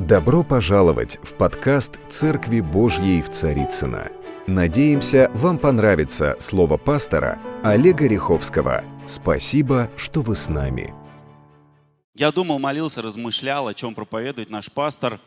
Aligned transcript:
Добро 0.00 0.44
пожаловать 0.44 1.18
в 1.24 1.34
подкаст 1.34 1.98
«Церкви 2.08 2.60
Божьей 2.60 3.20
в 3.20 3.30
Царицыно». 3.30 4.12
Надеемся, 4.46 5.28
вам 5.34 5.58
понравится 5.58 6.36
слово 6.38 6.76
пастора 6.76 7.40
Олега 7.64 8.06
Риховского. 8.06 8.84
Спасибо, 9.06 9.90
что 9.96 10.20
вы 10.20 10.36
с 10.36 10.48
нами. 10.48 10.94
Я 12.14 12.30
думал, 12.30 12.60
молился, 12.60 13.02
размышлял, 13.02 13.66
о 13.66 13.74
чем 13.74 13.96
проповедует 13.96 14.50
наш 14.50 14.70
пастор. 14.70 15.18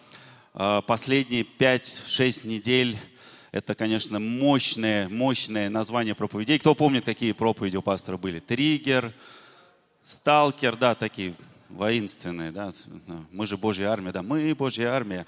А, 0.54 0.82
последние 0.82 1.44
5-6 1.44 2.48
недель 2.48 2.98
это, 3.52 3.76
конечно, 3.76 4.20
мощное, 4.20 5.10
мощное 5.10 5.70
название 5.70 6.16
проповедей. 6.16 6.58
Кто 6.60 6.76
помнит, 6.76 7.04
какие 7.04 7.34
проповеди 7.34 7.76
у 7.76 7.82
пастора 7.82 8.16
были? 8.16 8.40
Триггер, 8.40 9.12
сталкер, 10.06 10.78
да, 10.78 10.96
такие 10.96 11.36
воинственные, 11.76 12.52
да, 12.52 12.72
мы 13.32 13.46
же 13.46 13.58
Божья 13.58 13.90
армия, 13.90 14.12
да, 14.12 14.22
мы 14.22 14.54
Божья 14.56 14.90
армия. 14.90 15.26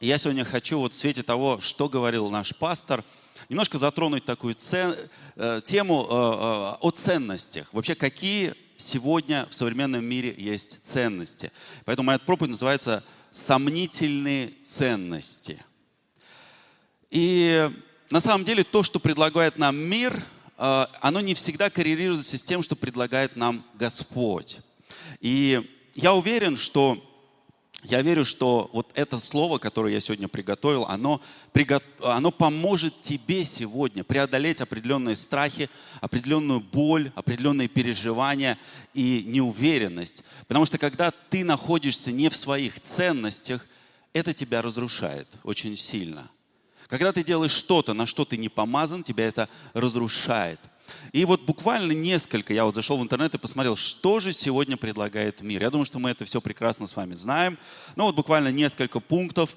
Я 0.00 0.18
сегодня 0.18 0.44
хочу 0.44 0.78
вот 0.78 0.92
в 0.92 0.96
свете 0.96 1.22
того, 1.22 1.58
что 1.60 1.88
говорил 1.88 2.28
наш 2.30 2.54
пастор, 2.54 3.02
немножко 3.48 3.78
затронуть 3.78 4.26
такую 4.26 4.54
цен, 4.54 4.94
э, 5.36 5.62
тему 5.64 6.02
э, 6.02 6.12
э, 6.12 6.76
о 6.80 6.90
ценностях. 6.94 7.72
Вообще, 7.72 7.94
какие 7.94 8.54
сегодня 8.76 9.46
в 9.50 9.54
современном 9.54 10.04
мире 10.04 10.34
есть 10.36 10.84
ценности. 10.84 11.50
Поэтому 11.86 12.08
моя 12.08 12.18
проповедь 12.18 12.50
называется 12.50 13.04
«Сомнительные 13.30 14.48
ценности». 14.62 15.64
И 17.10 17.70
на 18.10 18.20
самом 18.20 18.44
деле 18.44 18.64
то, 18.64 18.82
что 18.82 18.98
предлагает 18.98 19.56
нам 19.56 19.76
мир– 19.76 20.22
оно 20.56 21.20
не 21.20 21.34
всегда 21.34 21.70
коррелируется 21.70 22.38
с 22.38 22.42
тем, 22.42 22.62
что 22.62 22.76
предлагает 22.76 23.36
нам 23.36 23.64
Господь. 23.74 24.60
И 25.20 25.68
я 25.94 26.14
уверен, 26.14 26.56
что 26.56 27.02
я 27.88 28.02
верю, 28.02 28.24
что 28.24 28.68
вот 28.72 28.90
это 28.94 29.18
слово, 29.18 29.58
которое 29.58 29.92
я 29.92 30.00
сегодня 30.00 30.26
приготовил, 30.26 30.86
оно, 30.86 31.20
оно 32.00 32.32
поможет 32.32 33.00
тебе 33.00 33.44
сегодня 33.44 34.02
преодолеть 34.02 34.60
определенные 34.60 35.14
страхи, 35.14 35.70
определенную 36.00 36.60
боль, 36.60 37.12
определенные 37.14 37.68
переживания 37.68 38.58
и 38.92 39.22
неуверенность. 39.24 40.24
Потому 40.48 40.64
что 40.64 40.78
когда 40.78 41.12
ты 41.12 41.44
находишься 41.44 42.10
не 42.10 42.28
в 42.28 42.36
своих 42.36 42.80
ценностях, 42.80 43.64
это 44.12 44.32
тебя 44.32 44.62
разрушает 44.62 45.28
очень 45.44 45.76
сильно. 45.76 46.28
Когда 46.88 47.12
ты 47.12 47.24
делаешь 47.24 47.52
что-то, 47.52 47.94
на 47.94 48.06
что 48.06 48.24
ты 48.24 48.36
не 48.36 48.48
помазан, 48.48 49.02
тебя 49.02 49.26
это 49.26 49.48
разрушает. 49.72 50.60
И 51.12 51.24
вот 51.24 51.42
буквально 51.42 51.92
несколько, 51.92 52.52
я 52.52 52.64
вот 52.64 52.74
зашел 52.74 52.96
в 52.96 53.02
интернет 53.02 53.34
и 53.34 53.38
посмотрел, 53.38 53.76
что 53.76 54.20
же 54.20 54.32
сегодня 54.32 54.76
предлагает 54.76 55.40
мир. 55.40 55.62
Я 55.62 55.70
думаю, 55.70 55.84
что 55.84 55.98
мы 55.98 56.10
это 56.10 56.24
все 56.24 56.40
прекрасно 56.40 56.86
с 56.86 56.94
вами 56.94 57.14
знаем. 57.14 57.58
Ну 57.96 58.04
вот 58.04 58.14
буквально 58.14 58.48
несколько 58.48 59.00
пунктов. 59.00 59.56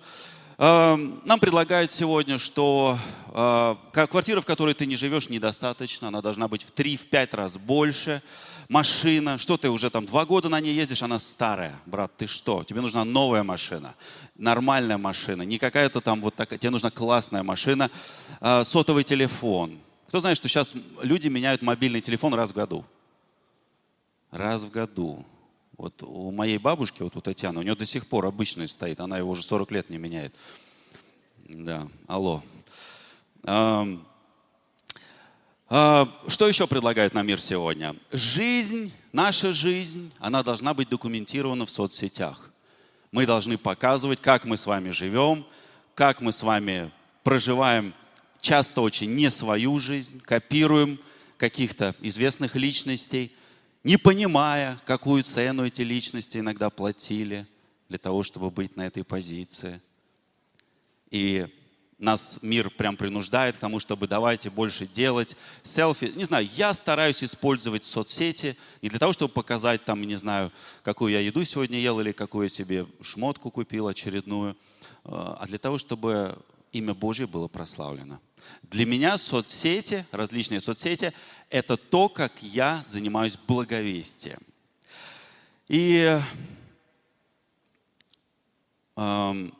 Эм, 0.61 1.21
нам 1.23 1.39
предлагают 1.39 1.89
сегодня, 1.89 2.37
что 2.37 2.99
э, 3.27 3.75
квартира, 3.93 4.41
в 4.41 4.45
которой 4.45 4.73
ты 4.73 4.85
не 4.85 4.97
живешь, 4.97 5.29
недостаточно. 5.29 6.09
Она 6.09 6.21
должна 6.21 6.49
быть 6.49 6.63
в 6.63 6.73
3-5 6.73 7.35
раз 7.35 7.57
больше. 7.57 8.21
Машина, 8.67 9.37
что 9.37 9.55
ты 9.55 9.69
уже 9.69 9.89
там 9.89 10.05
два 10.05 10.25
года 10.25 10.49
на 10.49 10.59
ней 10.59 10.73
ездишь, 10.73 11.01
она 11.01 11.17
старая. 11.17 11.79
Брат, 11.85 12.11
ты 12.17 12.27
что? 12.27 12.65
Тебе 12.65 12.81
нужна 12.81 13.05
новая 13.05 13.43
машина 13.43 13.95
нормальная 14.39 14.97
машина, 14.97 15.43
не 15.43 15.59
какая-то 15.59 16.01
там 16.01 16.21
вот 16.21 16.33
такая, 16.33 16.57
тебе 16.57 16.69
нужна 16.69 16.89
классная 16.89 17.43
машина, 17.43 17.91
а, 18.39 18.63
сотовый 18.63 19.03
телефон. 19.03 19.77
Кто 20.07 20.21
знает, 20.21 20.37
что 20.37 20.47
сейчас 20.47 20.73
люди 21.01 21.27
меняют 21.27 21.61
мобильный 21.61 22.01
телефон 22.01 22.33
раз 22.33 22.51
в 22.51 22.55
году? 22.55 22.85
Раз 24.31 24.63
в 24.63 24.71
году. 24.71 25.25
Вот 25.79 26.03
у 26.03 26.29
моей 26.31 26.57
бабушки, 26.57 27.01
вот 27.03 27.15
у 27.15 27.21
Татьяны, 27.21 27.61
у 27.61 27.63
нее 27.63 27.73
до 27.73 27.85
сих 27.85 28.05
пор 28.05 28.25
обычный 28.25 28.67
стоит, 28.67 28.99
она 28.99 29.17
его 29.17 29.29
уже 29.29 29.43
40 29.43 29.71
лет 29.71 29.89
не 29.89 29.97
меняет. 29.97 30.35
Да, 31.47 31.87
алло. 32.05 32.43
А, 33.43 33.87
а, 35.69 36.21
что 36.27 36.49
еще 36.49 36.67
предлагает 36.67 37.13
нам 37.13 37.25
мир 37.25 37.39
сегодня? 37.39 37.95
Жизнь, 38.11 38.91
наша 39.13 39.53
жизнь, 39.53 40.11
она 40.19 40.43
должна 40.43 40.73
быть 40.73 40.89
документирована 40.89 41.65
в 41.65 41.69
соцсетях. 41.69 42.49
Мы 43.13 43.25
должны 43.25 43.57
показывать, 43.57 44.19
как 44.19 44.43
мы 44.43 44.57
с 44.57 44.65
вами 44.65 44.89
живем, 44.89 45.45
как 45.95 46.19
мы 46.19 46.33
с 46.33 46.43
вами 46.43 46.91
проживаем 47.23 47.93
часто 48.41 48.81
очень 48.81 49.15
не 49.15 49.29
свою 49.29 49.79
жизнь, 49.79 50.19
копируем 50.19 50.99
каких-то 51.37 51.95
известных 52.01 52.57
личностей, 52.57 53.31
не 53.83 53.97
понимая, 53.97 54.79
какую 54.85 55.23
цену 55.23 55.65
эти 55.65 55.81
личности 55.81 56.37
иногда 56.37 56.69
платили 56.69 57.47
для 57.87 57.97
того, 57.97 58.23
чтобы 58.23 58.49
быть 58.49 58.75
на 58.75 58.85
этой 58.85 59.03
позиции. 59.03 59.81
И 61.09 61.47
нас 61.99 62.39
мир 62.41 62.69
прям 62.69 62.95
принуждает 62.95 63.57
к 63.57 63.59
тому, 63.59 63.79
чтобы 63.79 64.07
давайте 64.07 64.49
больше 64.49 64.87
делать 64.87 65.35
селфи. 65.63 66.11
Не 66.15 66.23
знаю, 66.23 66.47
я 66.55 66.73
стараюсь 66.73 67.23
использовать 67.23 67.83
соцсети 67.83 68.57
не 68.81 68.89
для 68.89 68.99
того, 68.99 69.11
чтобы 69.13 69.33
показать 69.33 69.83
там, 69.85 70.01
не 70.03 70.15
знаю, 70.15 70.51
какую 70.83 71.11
я 71.11 71.19
еду 71.19 71.43
сегодня 71.43 71.79
ел 71.79 71.99
или 71.99 72.11
какую 72.11 72.43
я 72.43 72.49
себе 72.49 72.85
шмотку 73.01 73.51
купил 73.51 73.87
очередную, 73.87 74.53
э, 74.53 74.55
а 75.03 75.45
для 75.45 75.57
того, 75.57 75.77
чтобы 75.77 76.37
имя 76.71 76.93
Божье 76.93 77.27
было 77.27 77.47
прославлено. 77.47 78.19
Для 78.63 78.85
меня 78.85 79.17
соцсети, 79.17 80.05
различные 80.11 80.61
соцсети, 80.61 81.13
это 81.49 81.77
то, 81.77 82.09
как 82.09 82.41
я 82.41 82.83
занимаюсь 82.85 83.37
благовестием. 83.47 84.39
И 85.67 86.19
эм, 88.95 89.53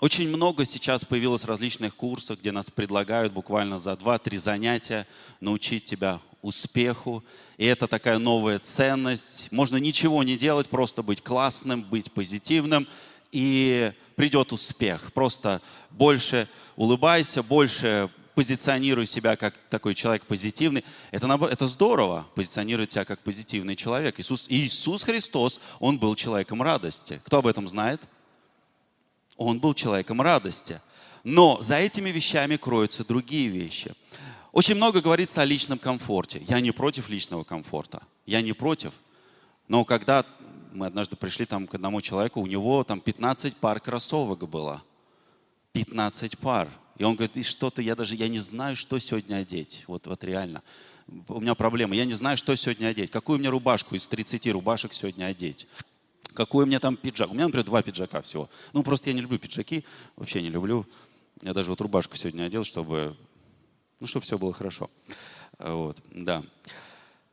очень 0.00 0.28
много 0.28 0.64
сейчас 0.64 1.04
появилось 1.04 1.44
различных 1.44 1.94
курсов, 1.94 2.40
где 2.40 2.52
нас 2.52 2.70
предлагают 2.70 3.32
буквально 3.32 3.78
за 3.78 3.92
2-3 3.92 4.38
занятия 4.38 5.06
научить 5.40 5.84
тебя 5.84 6.20
успеху. 6.40 7.22
И 7.58 7.66
это 7.66 7.86
такая 7.86 8.18
новая 8.18 8.58
ценность. 8.58 9.52
Можно 9.52 9.76
ничего 9.76 10.22
не 10.22 10.38
делать, 10.38 10.68
просто 10.68 11.02
быть 11.02 11.22
классным, 11.22 11.82
быть 11.82 12.10
позитивным, 12.12 12.88
и 13.32 13.92
придет 14.16 14.52
успех. 14.52 15.12
Просто 15.12 15.62
больше 15.90 16.48
улыбайся, 16.76 17.42
больше 17.42 18.10
позиционируй 18.34 19.06
себя 19.06 19.36
как 19.36 19.54
такой 19.68 19.94
человек 19.94 20.24
позитивный. 20.24 20.84
Это, 21.10 21.26
это 21.50 21.66
здорово, 21.66 22.26
позиционировать 22.34 22.90
себя 22.90 23.04
как 23.04 23.20
позитивный 23.20 23.76
человек. 23.76 24.18
Иисус, 24.18 24.46
Иисус 24.48 25.02
Христос, 25.02 25.60
Он 25.78 25.98
был 25.98 26.14
человеком 26.14 26.62
радости. 26.62 27.20
Кто 27.24 27.38
об 27.38 27.46
этом 27.46 27.68
знает? 27.68 28.00
Он 29.36 29.58
был 29.58 29.74
человеком 29.74 30.20
радости. 30.20 30.80
Но 31.24 31.60
за 31.60 31.76
этими 31.76 32.10
вещами 32.10 32.56
кроются 32.56 33.04
другие 33.04 33.48
вещи. 33.48 33.92
Очень 34.52 34.76
много 34.76 35.00
говорится 35.00 35.42
о 35.42 35.44
личном 35.44 35.78
комфорте. 35.78 36.42
Я 36.48 36.60
не 36.60 36.72
против 36.72 37.08
личного 37.08 37.44
комфорта. 37.44 38.02
Я 38.26 38.42
не 38.42 38.52
против. 38.52 38.92
Но 39.70 39.84
когда 39.84 40.26
мы 40.72 40.86
однажды 40.86 41.14
пришли 41.14 41.46
там 41.46 41.68
к 41.68 41.76
одному 41.76 42.00
человеку, 42.00 42.40
у 42.40 42.46
него 42.46 42.82
там 42.82 43.00
15 43.00 43.56
пар 43.56 43.78
кроссовок 43.78 44.48
было. 44.48 44.82
15 45.74 46.38
пар. 46.38 46.68
И 46.98 47.04
он 47.04 47.14
говорит, 47.14 47.36
и 47.36 47.44
что-то 47.44 47.80
я 47.80 47.94
даже, 47.94 48.16
я 48.16 48.26
не 48.26 48.40
знаю, 48.40 48.74
что 48.74 48.98
сегодня 48.98 49.36
одеть. 49.36 49.84
Вот, 49.86 50.08
вот 50.08 50.24
реально. 50.24 50.64
У 51.28 51.40
меня 51.40 51.54
проблема. 51.54 51.94
Я 51.94 52.04
не 52.04 52.14
знаю, 52.14 52.36
что 52.36 52.52
сегодня 52.56 52.88
одеть. 52.88 53.12
Какую 53.12 53.38
мне 53.38 53.48
рубашку 53.48 53.94
из 53.94 54.08
30 54.08 54.48
рубашек 54.48 54.92
сегодня 54.92 55.26
одеть 55.26 55.68
какой 56.34 56.64
меня 56.64 56.78
там 56.78 56.96
пиджак. 56.96 57.30
У 57.30 57.34
меня, 57.34 57.46
например, 57.46 57.66
два 57.66 57.82
пиджака 57.82 58.22
всего. 58.22 58.48
Ну, 58.72 58.84
просто 58.84 59.10
я 59.10 59.14
не 59.14 59.20
люблю 59.20 59.36
пиджаки, 59.38 59.84
вообще 60.16 60.40
не 60.42 60.48
люблю. 60.48 60.86
Я 61.42 61.52
даже 61.52 61.70
вот 61.70 61.80
рубашку 61.80 62.16
сегодня 62.16 62.44
одел, 62.44 62.62
чтобы, 62.62 63.16
ну, 63.98 64.06
чтобы 64.06 64.24
все 64.24 64.38
было 64.38 64.52
хорошо. 64.52 64.88
Вот, 65.58 65.96
да. 66.12 66.44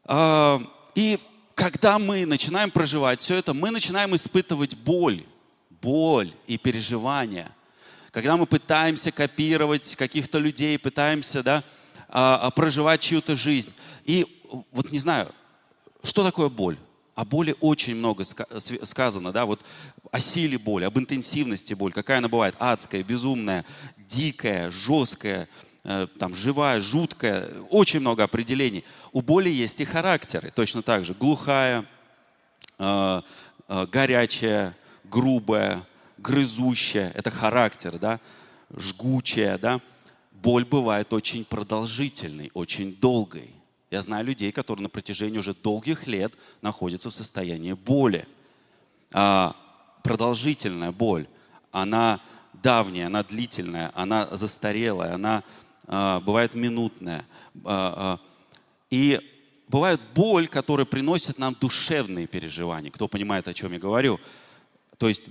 А, 0.04 0.60
и 0.96 1.20
когда 1.58 1.98
мы 1.98 2.28
начинаем 2.28 2.70
проживать 2.70 3.20
все 3.20 3.34
это, 3.34 3.52
мы 3.52 3.72
начинаем 3.72 4.16
испытывать 4.16 4.78
боль, 4.78 5.26
боль 5.82 6.32
и 6.46 6.56
переживания. 6.56 7.52
Когда 8.12 8.38
мы 8.38 8.46
пытаемся 8.46 9.12
копировать 9.12 9.96
каких-то 9.96 10.38
людей, 10.38 10.78
пытаемся 10.78 11.42
да, 11.42 11.64
а, 12.10 12.38
а, 12.44 12.52
проживать 12.52 13.02
чью-то 13.02 13.36
жизнь. 13.36 13.74
И 14.06 14.28
вот 14.72 14.92
не 14.92 15.00
знаю, 15.00 15.34
что 16.04 16.24
такое 16.24 16.50
боль? 16.50 16.78
О 17.16 17.26
боли 17.26 17.56
очень 17.60 17.96
много 17.96 18.24
сказано, 18.24 19.32
да, 19.32 19.48
вот 19.48 19.62
о 20.12 20.20
силе 20.20 20.60
боли, 20.60 20.84
об 20.84 21.00
интенсивности 21.00 21.74
боли, 21.74 21.92
какая 21.92 22.20
она 22.20 22.28
бывает, 22.28 22.56
адская, 22.60 23.02
безумная, 23.02 23.66
дикая, 23.98 24.70
жесткая, 24.70 25.50
там, 26.20 26.36
живая, 26.36 26.82
жуткая, 26.82 27.50
очень 27.70 28.02
много 28.02 28.24
определений. 28.24 28.84
У 29.14 29.22
боли 29.22 29.50
есть 29.50 29.80
и 29.80 29.86
характеры, 29.86 30.52
точно 30.54 30.82
так 30.82 31.06
же, 31.06 31.14
глухая, 31.14 31.86
э, 32.78 33.22
э, 33.70 33.86
горячая, 33.86 34.76
грубая, 35.06 35.88
грызущая, 36.18 37.12
это 37.16 37.32
характер, 37.32 37.98
да, 38.00 38.20
жгучая, 38.76 39.58
да. 39.58 39.80
Боль 40.34 40.66
бывает 40.66 41.14
очень 41.14 41.46
продолжительной, 41.46 42.52
очень 42.54 42.96
долгой. 42.96 43.50
Я 43.90 44.02
знаю 44.02 44.26
людей, 44.26 44.52
которые 44.52 44.84
на 44.84 44.90
протяжении 44.90 45.38
уже 45.38 45.54
долгих 45.54 46.06
лет 46.06 46.34
находятся 46.62 47.10
в 47.10 47.14
состоянии 47.14 47.74
боли. 47.74 48.28
а, 49.14 49.56
продолжительная 50.04 50.92
боль, 50.92 51.28
она 51.72 52.20
давняя, 52.54 53.08
она 53.08 53.24
длительная, 53.24 53.92
она 53.96 54.28
застарелая, 54.32 55.14
она 55.14 55.44
бывает 55.88 56.54
минутная. 56.54 57.26
А, 57.64 58.20
а, 58.20 58.20
и 58.90 59.20
бывает 59.68 60.00
боль, 60.14 60.48
которая 60.48 60.86
приносит 60.86 61.40
нам 61.40 61.56
душевные 61.60 62.28
переживания. 62.28 62.92
Кто 62.92 63.08
понимает, 63.08 63.48
о 63.48 63.54
чем 63.54 63.74
я 63.74 63.80
говорю? 63.80 64.20
То 64.98 65.08
есть 65.08 65.26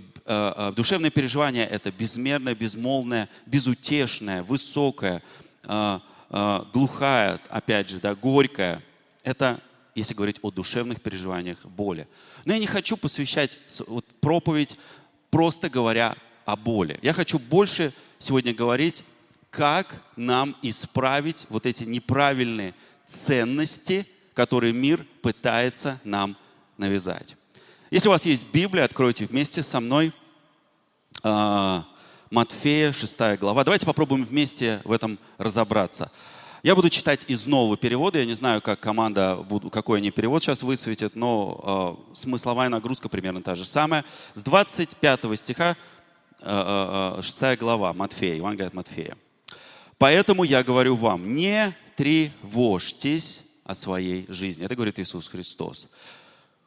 душевное 0.77 1.11
переживание– 1.11 1.67
это 1.71 1.91
безмерное, 1.91 2.55
безмолвное, 2.55 3.29
безутешное, 3.47 4.43
высокое, 4.43 5.23
глухая, 6.73 7.41
опять 7.49 7.89
же, 7.89 7.99
да, 7.99 8.15
горькая. 8.15 8.83
Это, 9.25 9.61
если 9.95 10.15
говорить 10.15 10.39
о 10.43 10.51
душевных 10.51 11.01
переживаниях, 11.01 11.65
боли. 11.65 12.07
Но 12.45 12.53
я 12.53 12.61
не 12.61 12.67
хочу 12.67 12.97
посвящать 12.97 13.59
проповедь, 14.21 14.77
просто 15.31 15.69
говоря 15.69 16.17
о 16.45 16.55
боли. 16.55 17.01
Я 17.03 17.13
хочу 17.13 17.39
больше 17.41 17.93
сегодня 18.21 18.55
говорить, 18.55 19.03
как 19.51 20.03
нам 20.17 20.57
исправить 20.63 21.47
вот 21.49 21.67
эти 21.67 21.85
неправильные 21.85 22.75
ценности, 23.07 24.07
которые 24.35 24.73
мир 24.73 25.05
пытается 25.23 26.01
нам 26.05 26.37
навязать. 26.77 27.37
Если 27.91 28.09
у 28.09 28.11
вас 28.11 28.27
есть 28.27 28.53
Библия, 28.53 28.85
откройте 28.85 29.27
вместе 29.27 29.63
со 29.63 29.81
мной 29.81 30.13
э, 31.23 31.83
Матфея, 32.31 32.93
6 32.93 33.39
глава. 33.39 33.65
Давайте 33.65 33.87
попробуем 33.87 34.25
вместе 34.25 34.81
в 34.85 34.93
этом 34.93 35.19
разобраться. 35.39 36.11
Я 36.63 36.75
буду 36.75 36.91
читать 36.91 37.25
из 37.29 37.47
нового 37.47 37.77
перевода. 37.77 38.19
Я 38.19 38.27
не 38.27 38.35
знаю, 38.35 38.61
как 38.61 38.81
команда, 38.81 39.39
какой 39.71 39.99
они 39.99 40.11
перевод 40.11 40.43
сейчас 40.43 40.65
высветит, 40.65 41.15
но 41.15 42.05
э, 42.13 42.15
смысловая 42.17 42.69
нагрузка 42.69 43.09
примерно 43.09 43.41
та 43.41 43.55
же 43.55 43.65
самая. 43.65 44.05
С 44.35 44.43
25 44.43 45.39
стиха, 45.39 45.77
э, 46.41 47.17
э, 47.19 47.23
6 47.23 47.61
глава 47.61 47.93
Матфея, 47.93 48.35
Евангелие 48.35 48.67
от 48.67 48.75
Матфея. 48.75 49.17
«Поэтому 49.99 50.45
я 50.45 50.63
говорю 50.63 50.97
вам, 50.97 51.35
не 51.35 51.75
тревожьтесь 51.97 53.45
о 53.65 53.75
своей 53.75 54.27
жизни». 54.29 54.65
Это 54.65 54.75
говорит 54.75 54.99
Иисус 54.99 55.29
Христос 55.29 55.89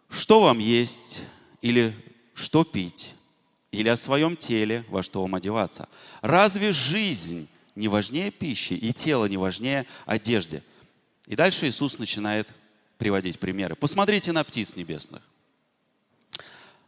что 0.09 0.41
вам 0.41 0.59
есть 0.59 1.21
или 1.61 1.95
что 2.33 2.63
пить, 2.63 3.15
или 3.71 3.87
о 3.89 3.97
своем 3.97 4.35
теле, 4.35 4.85
во 4.89 5.03
что 5.03 5.21
вам 5.21 5.35
одеваться. 5.35 5.87
Разве 6.21 6.71
жизнь 6.71 7.47
не 7.75 7.87
важнее 7.87 8.31
пищи 8.31 8.73
и 8.73 8.91
тело 8.91 9.25
не 9.25 9.37
важнее 9.37 9.85
одежды? 10.05 10.63
И 11.27 11.35
дальше 11.35 11.67
Иисус 11.67 11.99
начинает 11.99 12.49
приводить 12.97 13.39
примеры. 13.39 13.75
Посмотрите 13.75 14.31
на 14.31 14.43
птиц 14.43 14.75
небесных. 14.75 15.21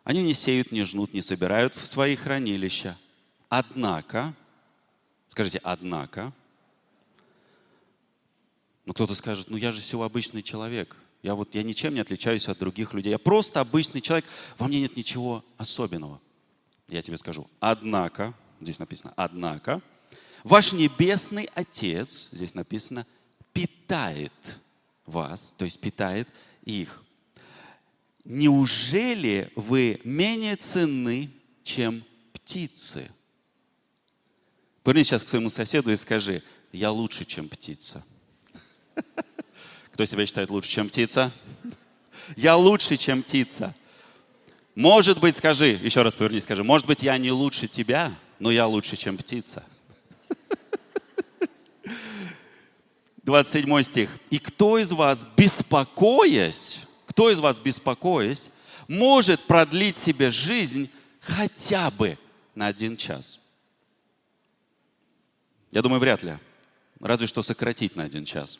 Они 0.03 0.23
не 0.23 0.33
сеют, 0.33 0.71
не 0.71 0.83
жнут, 0.83 1.13
не 1.13 1.21
собирают 1.21 1.75
в 1.75 1.85
свои 1.85 2.15
хранилища. 2.15 2.97
Однако, 3.49 4.33
скажите, 5.31 5.59
однако, 5.63 6.31
ну 8.85 8.93
кто-то 8.93 9.15
скажет, 9.15 9.49
ну 9.49 9.57
я 9.57 9.71
же 9.71 9.81
всего 9.81 10.03
обычный 10.03 10.43
человек– 10.43 10.95
я 11.23 11.35
вот 11.35 11.53
я 11.53 11.63
ничем 11.63 11.93
не 11.93 11.99
отличаюсь 11.99 12.47
от 12.47 12.57
других 12.57 12.93
людей. 12.93 13.11
Я 13.11 13.19
просто 13.19 13.59
обычный 13.59 14.01
человек. 14.01 14.25
Во 14.57 14.67
мне 14.67 14.79
нет 14.79 14.97
ничего 14.97 15.45
особенного. 15.57 16.19
Я 16.87 17.01
тебе 17.01 17.17
скажу. 17.17 17.47
Однако, 17.59 18.33
здесь 18.59 18.79
написано, 18.79 19.13
однако, 19.15 19.81
ваш 20.43 20.73
небесный 20.73 21.47
Отец, 21.53 22.29
здесь 22.31 22.55
написано, 22.55 23.05
питает 23.53 24.59
вас, 25.05 25.53
то 25.57 25.65
есть 25.65 25.79
питает 25.79 26.27
их. 26.63 27.03
Неужели 28.23 29.51
вы 29.55 30.01
менее 30.03 30.55
ценны, 30.55 31.29
чем 31.63 32.03
птицы? 32.33 33.11
Повернись 34.83 35.07
сейчас 35.07 35.23
к 35.23 35.29
своему 35.29 35.49
соседу 35.49 35.91
и 35.91 35.95
скажи, 35.95 36.41
я 36.71 36.91
лучше, 36.91 37.25
чем 37.25 37.47
птица. 37.49 38.03
Кто 39.91 40.05
себя 40.05 40.25
считает 40.25 40.49
лучше, 40.49 40.69
чем 40.69 40.89
птица? 40.89 41.31
Я 42.35 42.55
лучше, 42.55 42.97
чем 42.97 43.23
птица. 43.23 43.75
Может 44.73 45.19
быть, 45.19 45.35
скажи, 45.35 45.67
еще 45.67 46.01
раз 46.01 46.15
повернись, 46.15 46.43
скажи, 46.43 46.63
может 46.63 46.87
быть, 46.87 47.03
я 47.03 47.17
не 47.17 47.31
лучше 47.31 47.67
тебя, 47.67 48.13
но 48.39 48.51
я 48.51 48.65
лучше, 48.67 48.95
чем 48.95 49.17
птица. 49.17 49.63
27 53.23 53.83
стих. 53.83 54.09
И 54.29 54.39
кто 54.39 54.79
из 54.79 54.91
вас, 54.91 55.27
беспокоясь, 55.37 56.79
кто 57.05 57.29
из 57.29 57.39
вас, 57.39 57.59
беспокоясь, 57.59 58.49
может 58.87 59.41
продлить 59.41 59.97
себе 59.97 60.31
жизнь 60.31 60.89
хотя 61.19 61.91
бы 61.91 62.17
на 62.55 62.67
один 62.67 62.97
час? 62.97 63.40
Я 65.71 65.81
думаю, 65.81 65.99
вряд 65.99 66.23
ли. 66.23 66.37
Разве 66.99 67.27
что 67.27 67.41
сократить 67.41 67.95
на 67.95 68.03
один 68.03 68.25
час. 68.25 68.59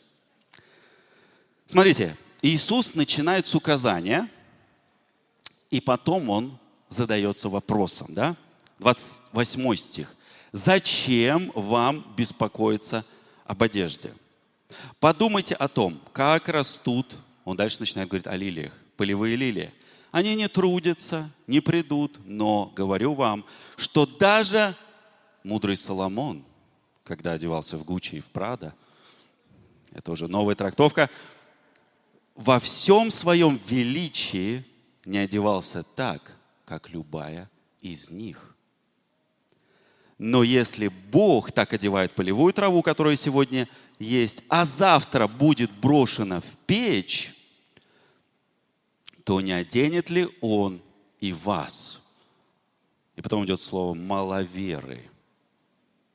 Смотрите, 1.66 2.16
Иисус 2.42 2.94
начинает 2.94 3.46
с 3.46 3.54
указания, 3.54 4.28
и 5.70 5.80
потом 5.80 6.28
он 6.28 6.58
задается 6.88 7.48
вопросом, 7.48 8.08
да? 8.10 8.36
28 8.78 9.76
стих. 9.76 10.16
Зачем 10.50 11.52
вам 11.54 12.04
беспокоиться 12.16 13.04
об 13.46 13.62
одежде? 13.62 14.12
Подумайте 15.00 15.54
о 15.54 15.68
том, 15.68 16.00
как 16.12 16.48
растут, 16.48 17.16
он 17.44 17.56
дальше 17.56 17.78
начинает 17.80 18.08
говорить 18.08 18.26
о 18.26 18.36
лилиях, 18.36 18.72
полевые 18.96 19.36
лилии. 19.36 19.72
Они 20.10 20.34
не 20.34 20.48
трудятся, 20.48 21.30
не 21.46 21.60
придут, 21.60 22.18
но 22.24 22.72
говорю 22.74 23.14
вам, 23.14 23.46
что 23.76 24.04
даже 24.04 24.74
мудрый 25.42 25.76
Соломон, 25.76 26.44
когда 27.04 27.32
одевался 27.32 27.76
в 27.76 27.84
Гуччи 27.84 28.16
и 28.16 28.20
в 28.20 28.26
Прада, 28.26 28.74
это 29.92 30.12
уже 30.12 30.28
новая 30.28 30.54
трактовка, 30.54 31.10
во 32.34 32.58
всем 32.60 33.10
своем 33.10 33.60
величии 33.68 34.64
не 35.04 35.18
одевался 35.18 35.82
так, 35.82 36.36
как 36.64 36.88
любая 36.88 37.50
из 37.80 38.10
них. 38.10 38.56
Но 40.18 40.42
если 40.42 40.88
Бог 40.88 41.52
так 41.52 41.72
одевает 41.72 42.14
полевую 42.14 42.52
траву, 42.52 42.82
которая 42.82 43.16
сегодня 43.16 43.68
есть, 43.98 44.42
а 44.48 44.64
завтра 44.64 45.26
будет 45.26 45.70
брошена 45.72 46.40
в 46.40 46.56
печь, 46.66 47.34
то 49.24 49.40
не 49.40 49.52
оденет 49.52 50.10
ли 50.10 50.28
Он 50.40 50.80
и 51.20 51.32
вас? 51.32 52.02
И 53.16 53.20
потом 53.20 53.44
идет 53.44 53.60
слово 53.60 53.94
«маловеры». 53.94 55.11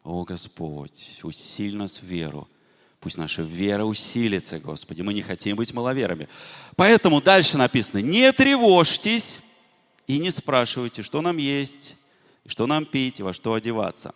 О 0.08 0.24
Господь, 0.24 1.20
усиль 1.24 1.76
нас 1.76 2.00
в 2.00 2.04
веру– 2.04 2.48
Пусть 3.00 3.18
наша 3.18 3.44
вера 3.44 3.86
усилится, 3.86 4.60
Господи. 4.60 5.02
Мы 5.02 5.14
не 5.14 5.22
хотим 5.22 5.56
быть 5.56 5.74
маловерами. 5.74 6.28
Поэтому 6.76 7.22
дальше 7.22 7.58
написано, 7.58 8.00
не 8.00 8.32
тревожьтесь 8.34 9.40
и 10.08 10.18
не 10.18 10.32
спрашивайте, 10.32 11.04
что 11.04 11.22
нам 11.22 11.38
есть, 11.38 11.96
что 12.48 12.66
нам 12.66 12.86
пить, 12.86 13.20
и 13.20 13.24
во 13.24 13.34
что 13.34 13.54
одеваться. 13.54 14.16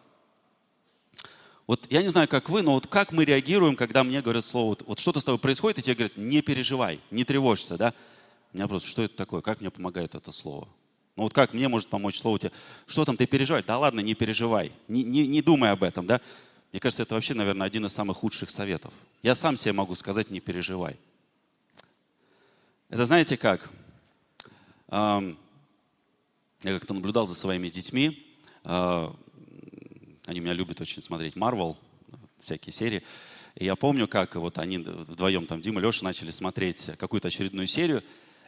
Вот 1.67 1.86
я 1.91 2.01
не 2.01 2.10
знаю, 2.10 2.27
как 2.27 2.50
вы, 2.50 2.63
но 2.63 2.74
вот 2.74 2.88
как 2.88 3.12
мы 3.12 3.24
реагируем, 3.24 3.75
когда 3.75 4.03
мне 4.03 4.21
говорят 4.21 4.43
слово, 4.43 4.69
вот, 4.69 4.83
вот 4.88 5.00
что-то 5.00 5.19
с 5.19 5.24
тобой 5.24 5.39
происходит, 5.39 5.77
и 5.77 5.81
тебе 5.83 5.95
говорят, 5.95 6.17
не 6.17 6.41
переживай, 6.41 7.00
не 7.12 7.24
тревожься, 7.24 7.77
да? 7.77 7.93
У 8.51 8.57
меня 8.57 8.67
просто, 8.67 8.89
что 8.89 9.03
это 9.03 9.15
такое, 9.15 9.41
как 9.41 9.62
мне 9.62 9.69
помогает 9.69 10.15
это 10.15 10.31
слово? 10.31 10.67
Ну 11.15 11.24
вот 11.24 11.34
как 11.34 11.53
мне 11.53 11.68
может 11.68 11.89
помочь 11.89 12.18
слово 12.18 12.39
тебе? 12.39 12.51
Что 12.88 13.06
там 13.06 13.18
ты 13.18 13.25
переживаешь? 13.25 13.65
Да 13.65 13.77
ладно, 13.77 14.00
не 14.00 14.13
переживай, 14.13 14.72
не, 14.88 15.03
не, 15.03 15.27
не 15.27 15.41
думай 15.41 15.72
об 15.72 15.84
этом, 15.84 16.08
да? 16.08 16.22
Мне 16.72 16.80
кажется, 16.80 17.03
это 17.03 17.15
вообще, 17.15 17.34
наверное, 17.34 17.68
один 17.68 17.86
из 17.86 17.94
самых 17.94 18.18
худших 18.18 18.50
советов. 18.50 18.94
Я 19.24 19.36
сам 19.36 19.58
себе 19.58 19.74
могу 19.74 19.94
сказать, 19.96 20.30
не 20.30 20.39
переживай. 20.39 20.98
Это 22.89 23.06
знаете 23.06 23.36
как? 23.38 23.70
Я 24.89 25.36
как-то 26.63 26.94
наблюдал 26.94 27.25
за 27.25 27.36
своими 27.36 27.70
детьми. 27.70 28.25
А, 28.63 29.15
они 30.25 30.39
меня 30.39 30.53
любят 30.53 30.80
очень 30.80 31.01
смотреть 31.01 31.36
Марвел, 31.36 31.77
всякие 32.39 32.72
серии. 32.72 33.03
И 33.56 33.65
я 33.65 33.75
помню, 33.75 34.08
как 34.08 34.36
вот 34.36 34.58
они 34.58 34.77
вдвоем, 34.77 35.46
там 35.46 35.60
Дима, 35.60 35.82
Леша, 35.82 36.03
начали 36.03 36.32
смотреть 36.32 36.91
какую-то 36.98 37.27
очередную 37.30 37.68
серию. 37.68 38.03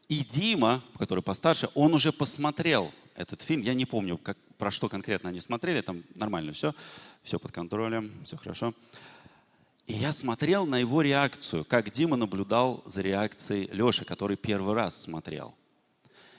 И 0.09 0.23
Дима, 0.23 0.83
который 0.97 1.23
постарше, 1.23 1.69
он 1.75 1.93
уже 1.93 2.11
посмотрел 2.11 2.91
этот 3.15 3.41
фильм. 3.41 3.61
Я 3.61 3.73
не 3.73 3.85
помню, 3.85 4.17
как, 4.17 4.37
про 4.57 4.71
что 4.71 4.89
конкретно 4.89 5.29
они 5.29 5.39
смотрели. 5.39 5.81
Там 5.81 6.03
нормально 6.15 6.51
все, 6.53 6.73
все 7.23 7.39
под 7.39 7.51
контролем, 7.51 8.11
все 8.23 8.37
хорошо. 8.37 8.73
И 9.87 9.93
я 9.93 10.13
смотрел 10.13 10.65
на 10.65 10.77
его 10.77 11.01
реакцию, 11.01 11.65
как 11.65 11.91
Дима 11.91 12.15
наблюдал 12.15 12.83
за 12.85 13.01
реакцией 13.01 13.69
Леши, 13.71 14.05
который 14.05 14.37
первый 14.37 14.75
раз 14.75 15.01
смотрел. 15.01 15.53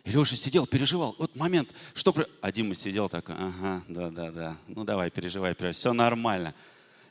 И 0.05 0.11
Леша 0.11 0.37
сидел, 0.37 0.67
переживал. 0.67 1.15
Вот 1.19 1.35
момент, 1.35 1.75
что... 1.95 2.15
А 2.41 2.53
Дима 2.53 2.75
сидел 2.75 3.09
такой, 3.09 3.35
ага, 3.39 3.83
да-да-да, 3.89 4.57
ну 4.67 4.85
давай, 4.85 5.11
переживай, 5.11 5.55
переживай, 5.55 5.73
все 5.73 5.93
нормально. 5.93 6.55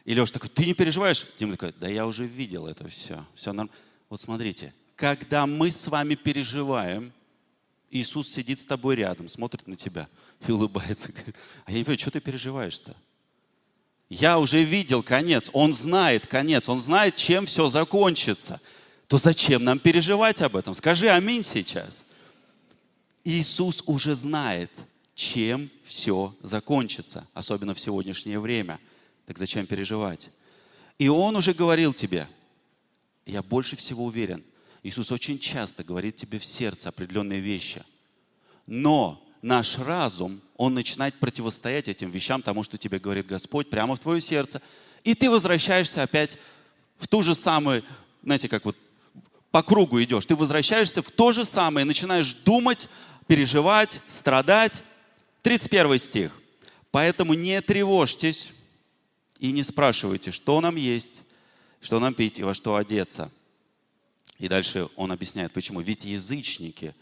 И 0.06 0.14
Леша 0.14 0.34
такой, 0.34 0.50
ты 0.50 0.66
не 0.66 0.74
переживаешь? 0.74 1.26
Дима 1.38 1.54
такой, 1.54 1.74
да 1.80 1.88
я 1.88 2.06
уже 2.06 2.26
видел 2.26 2.68
это 2.68 2.88
все, 2.88 3.26
все 3.36 3.52
нормально. 3.52 3.76
Вот 4.10 4.22
смотрите, 4.22 4.74
когда 5.04 5.46
мы 5.46 5.70
с 5.70 5.88
вами 5.88 6.16
переживаем, 6.16 7.12
Иисус 7.92 8.30
сидит 8.30 8.58
с 8.62 8.66
тобой 8.66 8.96
рядом, 8.96 9.28
смотрит 9.28 9.68
на 9.68 9.76
тебя 9.76 10.08
и 10.48 10.52
улыбается. 10.54 11.12
Говорит, 11.12 11.36
а 11.66 11.72
я 11.74 11.80
не 11.80 11.84
понимаю, 11.84 12.00
что 12.00 12.12
ты 12.12 12.22
переживаешь-то? 12.22 12.96
Я 14.08 14.40
уже 14.40 14.64
видел 14.64 15.04
конец, 15.04 15.50
Он 15.52 15.74
знает 15.74 16.26
конец, 16.28 16.70
Он 16.70 16.78
знает, 16.78 17.18
чем 17.18 17.48
все 17.48 17.68
закончится. 17.68 18.62
То 19.10 19.18
зачем 19.18 19.66
нам 19.66 19.78
переживать 19.78 20.42
об 20.42 20.56
этом? 20.56 20.74
Скажи 20.74 21.10
аминь 21.10 21.44
сейчас. 21.44 22.06
Иисус 23.26 23.84
уже 23.86 24.16
знает, 24.16 24.72
чем 25.16 25.70
все 25.84 26.34
закончится, 26.42 27.28
особенно 27.34 27.74
в 27.74 27.80
сегодняшнее 27.82 28.40
время. 28.40 28.80
Так 29.26 29.38
зачем 29.38 29.66
переживать? 29.66 30.30
И 30.98 31.10
Он 31.10 31.36
уже 31.36 31.54
говорил 31.54 31.94
тебе, 31.94 32.26
я 33.26 33.44
больше 33.44 33.76
всего 33.76 34.06
уверен, 34.06 34.46
Иисус 34.84 35.12
очень 35.12 35.40
часто 35.40 35.84
говорит 35.84 36.18
тебе 36.18 36.38
в 36.38 36.46
сердце 36.46 36.90
определенные 36.90 37.40
вещи. 37.40 37.84
Но 38.68 39.26
наш 39.42 39.78
разум, 39.78 40.42
он 40.58 40.74
начинает 40.74 41.16
противостоять 41.16 41.88
этим 41.88 42.12
вещам, 42.12 42.42
тому, 42.42 42.64
что 42.64 42.78
тебе 42.78 43.00
говорит 43.00 43.26
Господь, 43.26 43.70
прямо 43.70 43.96
в 43.96 44.00
твое 44.00 44.20
сердце. 44.22 44.62
И 45.04 45.16
ты 45.16 45.30
возвращаешься 45.30 46.04
опять 46.04 46.38
в 46.98 47.08
ту 47.08 47.24
же 47.24 47.34
самую, 47.34 47.84
знаете, 48.24 48.50
как 48.50 48.66
вот 48.66 48.78
по 49.52 49.64
кругу 49.64 50.02
идешь. 50.04 50.26
Ты 50.26 50.36
возвращаешься 50.36 51.02
в 51.02 51.12
то 51.12 51.32
же 51.32 51.46
самое, 51.46 51.86
начинаешь 51.86 52.34
думать, 52.34 52.90
переживать, 53.28 54.02
страдать. 54.08 54.84
31 55.44 56.00
стих. 56.00 56.42
Поэтому 56.90 57.34
не 57.34 57.62
тревожьтесь 57.62 58.52
и 59.40 59.52
не 59.52 59.62
спрашивайте, 59.62 60.32
что 60.32 60.60
нам 60.62 60.78
есть, 60.78 61.24
что 61.82 62.00
нам 62.00 62.14
пить 62.14 62.40
и 62.40 62.44
во 62.44 62.54
что 62.54 62.78
одеться. 62.78 63.30
И 64.38 64.48
дальше 64.48 64.90
он 64.96 65.12
объясняет, 65.12 65.54
почему. 65.54 65.82
Ведь 65.82 66.06
язычники 66.06 66.96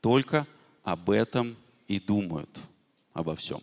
только 0.00 0.46
об 0.82 1.10
этом 1.10 1.56
и 1.88 1.98
думают, 1.98 2.50
обо 3.12 3.34
всем. 3.36 3.60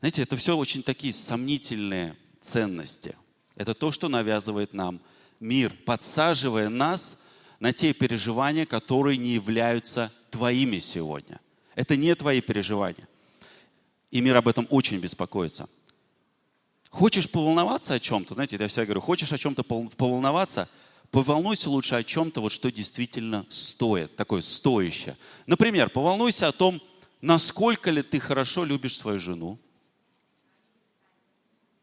Знаете, 0.00 0.22
это 0.22 0.36
все 0.36 0.56
очень 0.56 0.82
такие 0.82 1.12
сомнительные 1.12 2.16
ценности. 2.40 3.16
Это 3.56 3.74
то, 3.74 3.90
что 3.90 4.08
навязывает 4.08 4.74
нам 4.74 5.00
мир, 5.40 5.72
подсаживая 5.86 6.68
нас 6.68 7.22
на 7.60 7.72
те 7.72 7.92
переживания, 7.92 8.66
которые 8.66 9.16
не 9.16 9.34
являются 9.34 10.12
твоими 10.30 10.78
сегодня. 10.78 11.40
Это 11.74 11.96
не 11.96 12.14
твои 12.14 12.40
переживания. 12.40 13.08
И 14.10 14.20
мир 14.20 14.36
об 14.36 14.48
этом 14.48 14.66
очень 14.70 14.98
беспокоится. 14.98 15.68
Хочешь 16.90 17.28
поволноваться 17.28 17.94
о 17.94 18.00
чем-то, 18.00 18.34
знаете, 18.34 18.56
я 18.58 18.68
всегда 18.68 18.84
говорю, 18.84 19.00
хочешь 19.00 19.32
о 19.32 19.38
чем-то 19.38 19.62
поволноваться, 19.64 20.68
поволнуйся 21.14 21.70
лучше 21.70 21.94
о 21.94 22.02
чем-то, 22.02 22.40
вот 22.40 22.50
что 22.50 22.72
действительно 22.72 23.46
стоит, 23.48 24.16
такое 24.16 24.40
стоящее. 24.40 25.16
Например, 25.46 25.88
поволнуйся 25.88 26.48
о 26.48 26.52
том, 26.52 26.82
насколько 27.20 27.92
ли 27.92 28.02
ты 28.02 28.18
хорошо 28.18 28.64
любишь 28.64 28.96
свою 28.96 29.20
жену. 29.20 29.56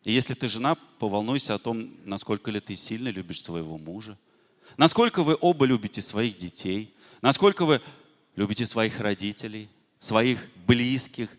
И 0.04 0.12
если 0.12 0.34
ты 0.34 0.50
жена, 0.50 0.76
поволнуйся 1.00 1.56
о 1.56 1.60
том, 1.60 1.92
насколько 2.04 2.52
ли 2.52 2.60
ты 2.60 2.76
сильно 2.76 3.08
любишь 3.08 3.42
своего 3.42 3.78
мужа. 3.78 4.18
Насколько 4.76 5.24
вы 5.24 5.38
оба 5.40 5.64
любите 5.64 6.02
своих 6.02 6.36
детей. 6.36 6.94
Насколько 7.22 7.66
вы 7.66 7.82
любите 8.36 8.66
своих 8.66 9.00
родителей, 9.00 9.70
своих 9.98 10.46
близких. 10.68 11.30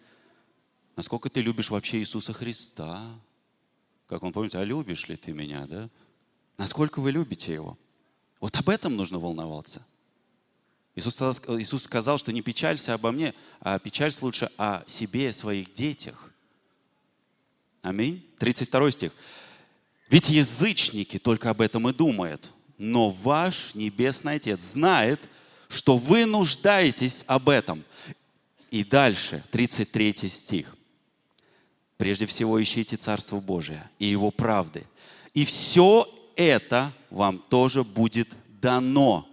Насколько 0.97 1.29
ты 1.29 1.43
любишь 1.43 1.69
вообще 1.69 1.99
Иисуса 1.99 2.33
Христа. 2.33 3.05
Как 4.07 4.23
он 4.23 4.33
помните, 4.33 4.57
а 4.57 4.65
любишь 4.65 5.09
ли 5.09 5.17
ты 5.17 5.35
меня, 5.35 5.67
да? 5.67 5.91
Насколько 6.57 7.01
вы 7.01 7.11
любите 7.11 7.53
Его? 7.53 7.77
Вот 8.43 8.57
об 8.57 8.69
этом 8.71 8.97
нужно 8.97 9.21
волноваться. 9.21 9.87
Иисус, 10.97 11.17
Иисус 11.61 11.85
сказал, 11.85 12.19
что 12.19 12.33
не 12.33 12.43
печалься 12.43 12.93
обо 12.93 13.13
мне, 13.13 13.35
а 13.61 13.79
печалься 13.79 14.25
лучше 14.25 14.51
о 14.59 14.83
себе 14.89 15.29
и 15.29 15.33
своих 15.33 15.73
детях. 15.73 16.33
Аминь. 17.83 18.27
32 18.41 18.91
стих. 18.91 19.13
Ведь 20.11 20.29
язычники 20.29 21.21
только 21.21 21.51
об 21.51 21.61
этом 21.61 21.89
и 21.89 21.93
думают. 21.93 22.51
Но 22.79 23.11
ваш 23.11 23.77
Небесный 23.77 24.35
Отец 24.35 24.61
знает, 24.61 25.29
что 25.69 25.97
вы 25.97 26.27
нуждаетесь 26.27 27.23
об 27.29 27.49
этом. 27.49 27.85
И 28.73 28.83
дальше, 28.83 29.45
33 29.53 30.29
стих. 30.29 30.77
Прежде 31.97 32.27
всего 32.27 32.61
ищите 32.61 32.97
Царство 32.97 33.39
Божие 33.39 33.89
и 34.01 34.07
Его 34.07 34.33
правды. 34.33 34.85
И 35.33 35.45
все 35.45 36.09
это 36.35 36.93
вам 37.13 37.39
тоже 37.39 37.85
будет 37.85 38.29
дано. 38.49 39.29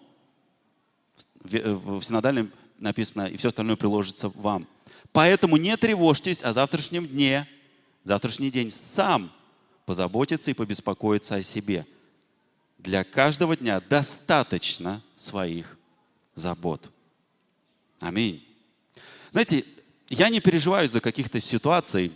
В 1.41 2.01
синодальном 2.01 2.51
написано, 2.77 3.27
и 3.27 3.37
все 3.37 3.47
остальное 3.47 3.77
приложится 3.77 4.29
вам. 4.29 4.67
Поэтому 5.13 5.57
не 5.57 5.75
тревожьтесь 5.77 6.43
о 6.43 6.51
завтрашнем 6.51 7.07
дне. 7.07 7.47
Завтрашний 8.03 8.51
день 8.51 8.69
сам 8.69 9.31
позаботится 9.85 10.51
и 10.51 10.53
побеспокоится 10.53 11.35
о 11.35 11.41
себе. 11.41 11.85
Для 12.77 13.03
каждого 13.03 13.55
дня 13.55 13.81
достаточно 13.81 15.01
своих 15.15 15.77
забот. 16.35 16.91
Аминь. 17.99 18.45
Знаете, 19.31 19.63
я 20.09 20.29
не 20.29 20.41
переживаю 20.41 20.87
за 20.87 20.99
каких-то 20.99 21.39
ситуаций, 21.39 22.11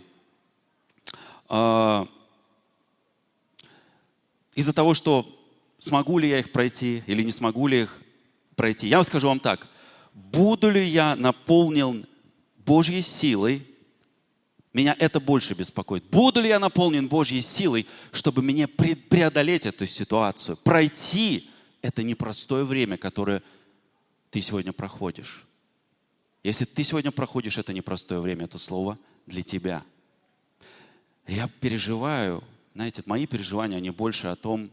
а, 1.48 2.06
из-за 4.54 4.72
того, 4.72 4.94
что 4.94 5.26
смогу 5.84 6.18
ли 6.18 6.28
я 6.28 6.38
их 6.38 6.50
пройти 6.50 7.02
или 7.06 7.22
не 7.22 7.32
смогу 7.32 7.66
ли 7.66 7.82
их 7.82 8.02
пройти. 8.56 8.88
Я 8.88 9.04
скажу 9.04 9.28
вам 9.28 9.40
так. 9.40 9.68
Буду 10.14 10.70
ли 10.70 10.84
я 10.84 11.14
наполнен 11.14 12.06
Божьей 12.64 13.02
силой, 13.02 13.66
меня 14.72 14.96
это 14.98 15.20
больше 15.20 15.54
беспокоит. 15.54 16.04
Буду 16.04 16.40
ли 16.40 16.48
я 16.48 16.58
наполнен 16.58 17.08
Божьей 17.08 17.42
силой, 17.42 17.86
чтобы 18.12 18.40
мне 18.42 18.66
преодолеть 18.66 19.66
эту 19.66 19.86
ситуацию, 19.86 20.56
пройти 20.56 21.50
это 21.82 22.02
непростое 22.02 22.64
время, 22.64 22.96
которое 22.96 23.42
ты 24.30 24.40
сегодня 24.40 24.72
проходишь. 24.72 25.44
Если 26.42 26.64
ты 26.64 26.82
сегодня 26.82 27.10
проходишь 27.10 27.58
это 27.58 27.72
непростое 27.72 28.20
время, 28.20 28.44
это 28.44 28.58
слово 28.58 28.98
для 29.26 29.42
тебя. 29.42 29.84
Я 31.26 31.48
переживаю 31.60 32.42
знаете, 32.74 33.02
мои 33.06 33.26
переживания, 33.26 33.78
они 33.78 33.90
больше 33.90 34.26
о 34.26 34.36
том, 34.36 34.70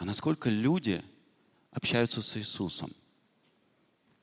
а 0.00 0.06
насколько 0.06 0.48
люди 0.48 1.04
общаются 1.72 2.22
с 2.22 2.34
Иисусом. 2.38 2.90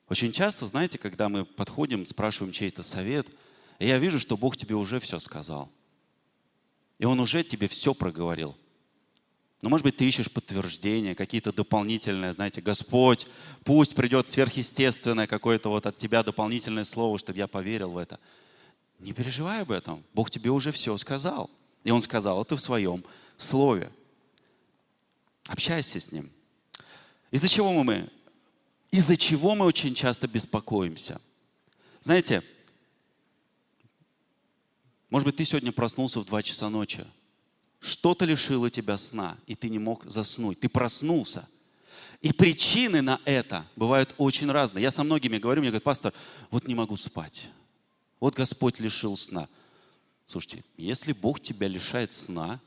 Очень 0.10 0.32
часто, 0.32 0.66
знаете, 0.66 0.98
когда 0.98 1.30
мы 1.30 1.46
подходим, 1.46 2.04
спрашиваем 2.04 2.52
чей-то 2.52 2.82
совет, 2.82 3.28
и 3.78 3.86
я 3.86 4.00
вижу, 4.00 4.20
что 4.20 4.38
Бог 4.38 4.58
тебе 4.58 4.74
уже 4.74 5.00
все 5.00 5.20
сказал. 5.20 5.72
И 6.98 7.06
Он 7.06 7.20
уже 7.20 7.44
тебе 7.44 7.68
все 7.68 7.94
проговорил. 7.94 8.58
Но, 9.62 9.70
может 9.70 9.84
быть, 9.84 9.98
ты 9.98 10.08
ищешь 10.08 10.32
подтверждение, 10.32 11.14
какие-то 11.14 11.54
дополнительные, 11.54 12.34
знаете, 12.34 12.60
Господь, 12.60 13.28
пусть 13.64 13.94
придет 13.94 14.28
сверхъестественное 14.28 15.28
какое-то 15.28 15.70
вот 15.70 15.86
от 15.86 15.96
тебя 15.96 16.24
дополнительное 16.24 16.86
слово, 16.86 17.20
чтобы 17.20 17.38
я 17.38 17.46
поверил 17.46 17.92
в 17.92 17.98
это. 17.98 18.20
Не 18.98 19.14
переживай 19.14 19.62
об 19.62 19.72
этом. 19.72 20.04
Бог 20.16 20.32
тебе 20.32 20.50
уже 20.50 20.72
все 20.72 20.98
сказал. 20.98 21.52
И 21.84 21.92
он 21.92 22.02
сказал 22.02 22.42
это 22.42 22.56
в 22.56 22.62
своем 22.62 23.06
слове. 23.38 23.92
Общайся 25.48 26.00
с 26.00 26.12
ним. 26.12 26.32
Из-за 27.32 27.48
чего 27.48 27.72
мы? 27.84 28.10
Из-за 28.92 29.18
чего 29.18 29.56
мы 29.56 29.66
очень 29.66 29.96
часто 29.96 30.28
беспокоимся? 30.28 31.22
Знаете, 32.02 32.44
может 35.10 35.26
быть, 35.26 35.38
ты 35.38 35.46
сегодня 35.46 35.72
проснулся 35.72 36.20
в 36.20 36.26
2 36.26 36.42
часа 36.44 36.70
ночи. 36.70 37.06
Что-то 37.80 38.26
лишило 38.26 38.70
тебя 38.70 38.98
сна, 38.98 39.38
и 39.46 39.56
ты 39.56 39.70
не 39.70 39.80
мог 39.80 40.06
заснуть. 40.06 40.60
Ты 40.60 40.70
проснулся. 40.70 41.48
И 42.22 42.34
причины 42.34 43.02
на 43.02 43.22
это 43.26 43.66
бывают 43.76 44.16
очень 44.18 44.52
разные. 44.52 44.82
Я 44.82 44.92
со 44.92 45.04
многими 45.04 45.38
говорю, 45.38 45.62
мне 45.62 45.70
говорят, 45.70 45.84
пастор, 45.84 46.14
вот 46.50 46.68
не 46.68 46.76
могу 46.76 46.98
спать. 46.98 47.50
Вот 48.20 48.36
Господь 48.36 48.80
лишил 48.80 49.16
сна. 49.16 49.48
Слушайте, 50.26 50.64
если 50.76 51.14
Бог 51.14 51.40
тебя 51.40 51.68
лишает 51.68 52.12
сна, 52.14 52.60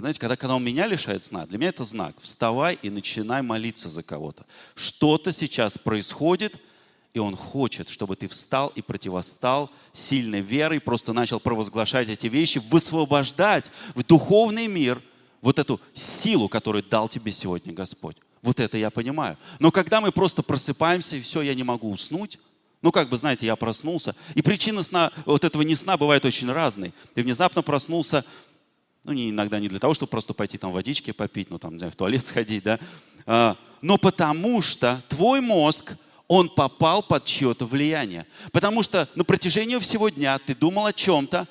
знаете, 0.00 0.18
когда, 0.18 0.36
когда 0.36 0.54
Он 0.54 0.64
меня 0.64 0.86
лишает 0.86 1.22
сна, 1.22 1.46
для 1.46 1.58
меня 1.58 1.68
это 1.68 1.84
знак. 1.84 2.16
Вставай 2.20 2.78
и 2.80 2.88
начинай 2.88 3.42
молиться 3.42 3.88
за 3.88 4.02
кого-то. 4.02 4.46
Что-то 4.74 5.32
сейчас 5.32 5.76
происходит, 5.76 6.58
и 7.12 7.18
Он 7.18 7.36
хочет, 7.36 7.90
чтобы 7.90 8.16
ты 8.16 8.26
встал 8.26 8.68
и 8.74 8.80
противостал 8.80 9.70
сильной 9.92 10.40
верой, 10.40 10.80
просто 10.80 11.12
начал 11.12 11.40
провозглашать 11.40 12.08
эти 12.08 12.26
вещи, 12.26 12.58
высвобождать 12.70 13.70
в 13.94 14.02
духовный 14.02 14.66
мир 14.66 15.02
вот 15.42 15.58
эту 15.58 15.80
силу, 15.92 16.48
которую 16.48 16.82
дал 16.82 17.08
тебе 17.08 17.30
сегодня 17.32 17.74
Господь. 17.74 18.16
Вот 18.40 18.60
это 18.60 18.78
я 18.78 18.90
понимаю. 18.90 19.36
Но 19.58 19.70
когда 19.70 20.00
мы 20.00 20.10
просто 20.10 20.42
просыпаемся, 20.42 21.16
и 21.16 21.20
все, 21.20 21.42
я 21.42 21.54
не 21.54 21.64
могу 21.64 21.90
уснуть, 21.90 22.38
ну, 22.80 22.90
как 22.90 23.08
бы, 23.10 23.16
знаете, 23.16 23.46
я 23.46 23.54
проснулся. 23.54 24.16
И 24.34 24.42
причина 24.42 24.82
сна, 24.82 25.12
вот 25.24 25.44
этого 25.44 25.62
не 25.62 25.76
сна 25.76 25.96
бывает 25.96 26.24
очень 26.24 26.50
разной. 26.50 26.92
Ты 27.14 27.22
внезапно 27.22 27.62
проснулся, 27.62 28.24
ну, 29.04 29.12
не, 29.12 29.30
иногда 29.30 29.58
не 29.58 29.68
для 29.68 29.78
того, 29.78 29.94
чтобы 29.94 30.10
просто 30.10 30.34
пойти 30.34 30.58
там 30.58 30.72
водички 30.72 31.10
попить, 31.10 31.50
ну, 31.50 31.58
там, 31.58 31.72
не 31.72 31.78
знаю, 31.78 31.92
в 31.92 31.96
туалет 31.96 32.26
сходить, 32.26 32.64
да, 32.64 32.78
а, 33.26 33.56
но 33.80 33.98
потому 33.98 34.62
что 34.62 35.02
твой 35.08 35.40
мозг, 35.40 35.96
он 36.28 36.48
попал 36.48 37.02
под 37.02 37.24
чье-то 37.24 37.66
влияние. 37.66 38.26
Потому 38.52 38.82
что 38.82 39.08
на 39.14 39.24
протяжении 39.24 39.76
всего 39.78 40.08
дня 40.08 40.38
ты 40.38 40.54
думал 40.54 40.86
о 40.86 40.92
чем-то, 40.92 41.46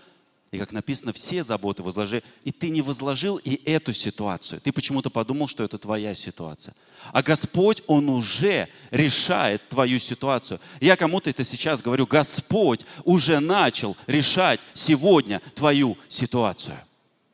и 0.52 0.58
как 0.58 0.74
написано, 0.74 1.14
все 1.14 1.44
заботы 1.44 1.82
возложи. 1.82 2.24
И 2.44 2.52
ты 2.52 2.70
не 2.70 2.82
возложил 2.82 3.38
и 3.38 3.62
эту 3.64 3.94
ситуацию. 3.94 4.60
Ты 4.60 4.74
почему-то 4.74 5.10
подумал, 5.10 5.48
что 5.48 5.64
это 5.64 5.78
твоя 5.78 6.14
ситуация. 6.14 6.74
А 7.14 7.22
Господь, 7.24 7.84
Он 7.88 8.10
уже 8.10 8.68
решает 8.92 9.70
твою 9.70 9.98
ситуацию. 9.98 10.60
Я 10.82 10.98
кому-то 10.98 11.30
это 11.30 11.46
сейчас 11.46 11.82
говорю, 11.82 12.06
Господь 12.06 12.86
уже 13.06 13.40
начал 13.40 13.96
решать 14.08 14.60
сегодня 14.74 15.42
твою 15.56 15.98
ситуацию. 16.10 16.78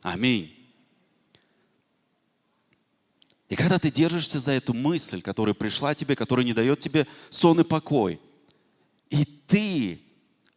Аминь. 0.07 0.55
И 3.49 3.55
когда 3.57 3.77
ты 3.77 3.91
держишься 3.91 4.39
за 4.39 4.53
эту 4.53 4.73
мысль, 4.73 5.21
которая 5.21 5.53
пришла 5.53 5.95
тебе, 5.95 6.15
которая 6.15 6.45
не 6.45 6.53
дает 6.53 6.79
тебе 6.79 7.07
сон 7.29 7.59
и 7.59 7.65
покой, 7.65 8.21
и 9.09 9.25
ты 9.25 9.99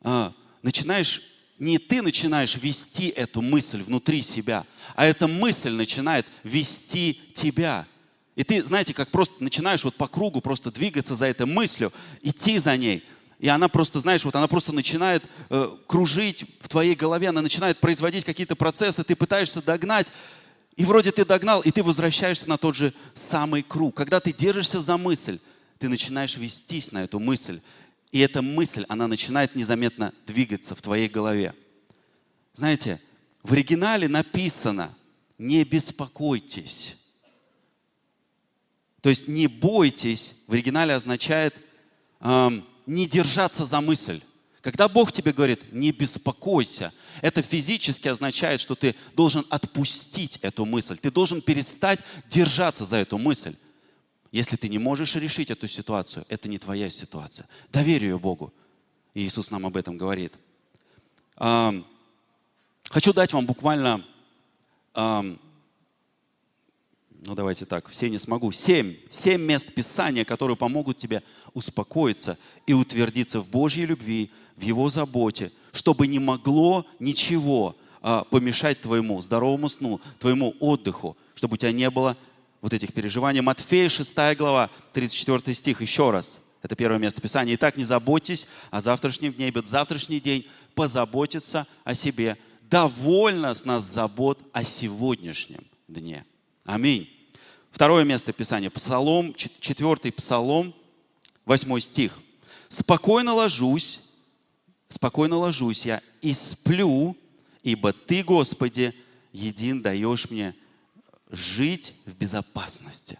а, 0.02 0.32
начинаешь 0.62 1.22
не 1.58 1.78
ты 1.78 2.00
начинаешь 2.00 2.54
вести 2.56 3.08
эту 3.08 3.42
мысль 3.42 3.82
внутри 3.82 4.22
себя, 4.22 4.66
а 4.94 5.04
эта 5.04 5.26
мысль 5.26 5.72
начинает 5.72 6.28
вести 6.44 7.20
тебя. 7.34 7.88
И 8.36 8.44
ты, 8.44 8.64
знаете, 8.64 8.94
как 8.94 9.10
просто 9.10 9.42
начинаешь 9.42 9.82
вот 9.82 9.96
по 9.96 10.06
кругу 10.06 10.40
просто 10.40 10.70
двигаться 10.70 11.16
за 11.16 11.26
этой 11.26 11.46
мыслью, 11.46 11.92
идти 12.22 12.56
за 12.58 12.76
ней. 12.76 13.04
И 13.40 13.48
она 13.48 13.68
просто, 13.68 14.00
знаешь, 14.00 14.22
вот 14.24 14.36
она 14.36 14.46
просто 14.48 14.70
начинает 14.70 15.24
э, 15.48 15.74
кружить 15.86 16.44
в 16.60 16.68
твоей 16.68 16.94
голове, 16.94 17.28
она 17.28 17.40
начинает 17.40 17.78
производить 17.78 18.22
какие-то 18.22 18.54
процессы, 18.54 19.02
ты 19.02 19.16
пытаешься 19.16 19.62
догнать, 19.62 20.12
и 20.76 20.84
вроде 20.84 21.10
ты 21.10 21.24
догнал, 21.24 21.62
и 21.62 21.70
ты 21.70 21.82
возвращаешься 21.82 22.50
на 22.50 22.58
тот 22.58 22.76
же 22.76 22.92
самый 23.14 23.62
круг. 23.62 23.96
Когда 23.96 24.20
ты 24.20 24.34
держишься 24.34 24.82
за 24.82 24.98
мысль, 24.98 25.38
ты 25.78 25.88
начинаешь 25.88 26.36
вестись 26.36 26.92
на 26.92 27.04
эту 27.04 27.18
мысль. 27.18 27.60
И 28.12 28.20
эта 28.20 28.42
мысль, 28.42 28.84
она 28.88 29.06
начинает 29.06 29.54
незаметно 29.54 30.12
двигаться 30.26 30.74
в 30.74 30.82
твоей 30.82 31.08
голове. 31.08 31.54
Знаете, 32.52 33.00
в 33.42 33.54
оригинале 33.54 34.06
написано 34.06 34.94
«не 35.38 35.64
беспокойтесь». 35.64 36.98
То 39.00 39.08
есть 39.08 39.28
«не 39.28 39.46
бойтесь» 39.46 40.34
в 40.46 40.52
оригинале 40.52 40.94
означает 40.94 41.54
эм, 42.20 42.66
«не 42.86 43.06
держаться 43.06 43.64
за 43.64 43.80
мысль». 43.80 44.20
Когда 44.60 44.88
Бог 44.88 45.10
тебе 45.10 45.32
говорит 45.32 45.72
«не 45.72 45.90
беспокойся», 45.90 46.92
это 47.22 47.40
физически 47.42 48.08
означает, 48.08 48.60
что 48.60 48.74
ты 48.74 48.94
должен 49.16 49.46
отпустить 49.48 50.38
эту 50.42 50.66
мысль. 50.66 50.98
Ты 50.98 51.10
должен 51.10 51.40
перестать 51.40 52.00
держаться 52.28 52.84
за 52.84 52.96
эту 52.96 53.16
мысль. 53.16 53.54
Если 54.32 54.56
ты 54.56 54.68
не 54.68 54.78
можешь 54.78 55.14
решить 55.16 55.50
эту 55.50 55.66
ситуацию, 55.66 56.24
это 56.28 56.48
не 56.48 56.58
твоя 56.58 56.90
ситуация. 56.90 57.48
Доверь 57.72 58.04
ее 58.04 58.18
Богу. 58.18 58.52
Иисус 59.14 59.50
нам 59.50 59.66
об 59.66 59.76
этом 59.76 59.96
говорит. 59.96 60.34
Хочу 61.36 63.12
дать 63.12 63.32
вам 63.32 63.46
буквально, 63.46 64.04
ну 67.26 67.34
давайте 67.34 67.66
так, 67.66 67.88
все 67.88 68.08
не 68.08 68.18
смогу, 68.18 68.50
семь, 68.52 68.96
семь 69.10 69.42
мест 69.42 69.72
Писания, 69.74 70.24
которые 70.24 70.56
помогут 70.56 70.98
тебе 70.98 71.22
успокоиться 71.52 72.38
и 72.66 72.72
утвердиться 72.72 73.40
в 73.40 73.48
Божьей 73.48 73.86
любви, 73.86 74.30
в 74.56 74.62
Его 74.62 74.88
заботе, 74.88 75.52
чтобы 75.72 76.06
не 76.06 76.18
могло 76.18 76.86
ничего 76.98 77.76
а, 78.02 78.24
помешать 78.24 78.80
твоему 78.80 79.20
здоровому 79.20 79.68
сну, 79.68 80.00
твоему 80.18 80.54
отдыху, 80.60 81.16
чтобы 81.34 81.54
у 81.54 81.56
тебя 81.56 81.72
не 81.72 81.90
было 81.90 82.16
вот 82.60 82.72
этих 82.72 82.92
переживаний. 82.92 83.40
Матфея 83.40 83.88
6 83.88 84.14
глава, 84.36 84.70
34 84.92 85.54
стих, 85.54 85.80
еще 85.80 86.10
раз. 86.10 86.38
Это 86.62 86.76
первое 86.76 86.98
место 86.98 87.20
Писания. 87.20 87.54
Итак, 87.54 87.76
не 87.76 87.84
заботьтесь 87.84 88.46
о 88.70 88.80
завтрашнем 88.80 89.32
дне, 89.32 89.48
ибо 89.48 89.62
завтрашний 89.62 90.20
день 90.20 90.46
позаботится 90.74 91.66
о 91.84 91.94
себе. 91.94 92.36
Довольно 92.62 93.54
с 93.54 93.64
нас 93.64 93.82
забот 93.82 94.38
о 94.52 94.62
сегодняшнем 94.62 95.64
дне. 95.88 96.24
Аминь. 96.64 97.08
Второе 97.70 98.04
место 98.04 98.32
Писания. 98.32 98.70
Псалом, 98.70 99.34
4 99.34 100.12
Псалом, 100.12 100.74
8 101.44 101.80
стих. 101.80 102.18
«Спокойно 102.68 103.34
ложусь, 103.34 104.00
спокойно 104.88 105.36
ложусь 105.36 105.84
я 105.84 106.02
и 106.20 106.32
сплю, 106.32 107.16
ибо 107.62 107.92
Ты, 107.92 108.22
Господи, 108.22 108.94
един 109.32 109.82
даешь 109.82 110.30
мне 110.30 110.54
жить 111.30 111.94
в 112.06 112.14
безопасности. 112.14 113.18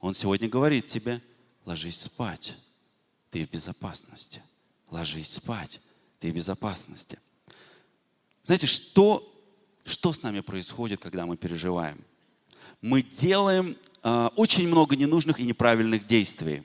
Он 0.00 0.14
сегодня 0.14 0.48
говорит 0.48 0.86
тебе, 0.86 1.22
ложись 1.64 2.00
спать, 2.00 2.54
ты 3.30 3.44
в 3.44 3.50
безопасности. 3.50 4.42
Ложись 4.90 5.32
спать, 5.32 5.80
ты 6.20 6.30
в 6.30 6.34
безопасности. 6.34 7.18
Знаете, 8.44 8.66
что, 8.66 9.32
что 9.84 10.12
с 10.12 10.22
нами 10.22 10.40
происходит, 10.40 11.00
когда 11.00 11.26
мы 11.26 11.36
переживаем? 11.36 12.04
Мы 12.84 13.02
делаем 13.02 13.76
э, 14.02 14.28
очень 14.36 14.68
много 14.68 14.96
ненужных 14.96 15.40
и 15.40 15.44
неправильных 15.44 16.06
действий. 16.06 16.62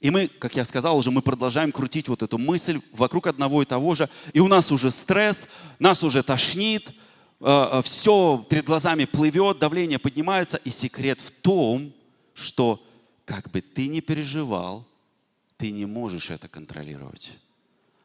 И 0.00 0.10
мы, 0.10 0.26
как 0.26 0.56
я 0.56 0.64
сказал 0.64 0.96
уже, 0.96 1.10
мы 1.10 1.22
продолжаем 1.22 1.72
крутить 1.72 2.08
вот 2.08 2.22
эту 2.22 2.38
мысль 2.38 2.80
вокруг 2.92 3.26
одного 3.26 3.62
и 3.62 3.64
того 3.64 3.94
же. 3.94 4.08
И 4.32 4.40
у 4.40 4.48
нас 4.48 4.72
уже 4.72 4.90
стресс, 4.90 5.46
нас 5.78 6.02
уже 6.02 6.22
тошнит, 6.22 6.92
Э, 7.40 7.68
э, 7.72 7.82
все 7.82 8.44
перед 8.48 8.64
глазами 8.64 9.04
плывет, 9.04 9.58
давление 9.58 9.98
поднимается. 9.98 10.56
И 10.58 10.70
секрет 10.70 11.20
в 11.20 11.30
том, 11.30 11.92
что 12.32 12.82
как 13.26 13.50
бы 13.50 13.60
ты 13.60 13.88
ни 13.88 14.00
переживал, 14.00 14.86
ты 15.58 15.70
не 15.70 15.84
можешь 15.84 16.30
это 16.30 16.48
контролировать. 16.48 17.32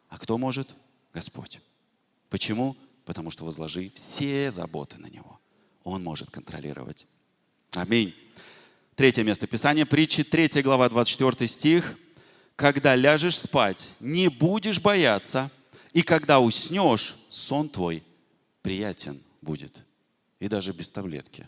А 0.10 0.18
кто 0.18 0.38
может? 0.38 0.70
Господь. 1.14 1.62
Почему? 2.30 2.76
Потому 3.06 3.32
что 3.32 3.46
возложи 3.46 3.92
все 3.96 4.52
заботы 4.52 4.98
на 4.98 5.08
Него. 5.08 5.40
Он 5.84 6.04
может 6.04 6.30
контролировать. 6.30 7.08
Аминь. 7.74 8.16
Третье 8.96 9.24
место 9.24 9.46
Писания, 9.46 9.86
притчи, 9.86 10.24
3 10.24 10.62
глава, 10.64 10.90
24 10.90 11.48
стих. 11.48 11.96
«Когда 12.56 12.96
ляжешь 12.96 13.38
спать, 13.38 13.90
не 14.00 14.28
будешь 14.28 14.82
бояться, 14.82 15.50
и 15.94 16.02
когда 16.02 16.40
уснешь, 16.40 17.16
сон 17.30 17.70
твой 17.70 18.04
приятен 18.62 19.22
будет. 19.42 19.78
И 20.40 20.48
даже 20.48 20.74
без 20.74 20.90
таблетки, 20.90 21.48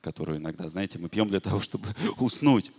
которую 0.00 0.38
иногда, 0.38 0.68
знаете, 0.68 0.98
мы 0.98 1.08
пьем 1.08 1.28
для 1.28 1.40
того, 1.40 1.60
чтобы 1.60 1.88
уснуть. 2.18 2.70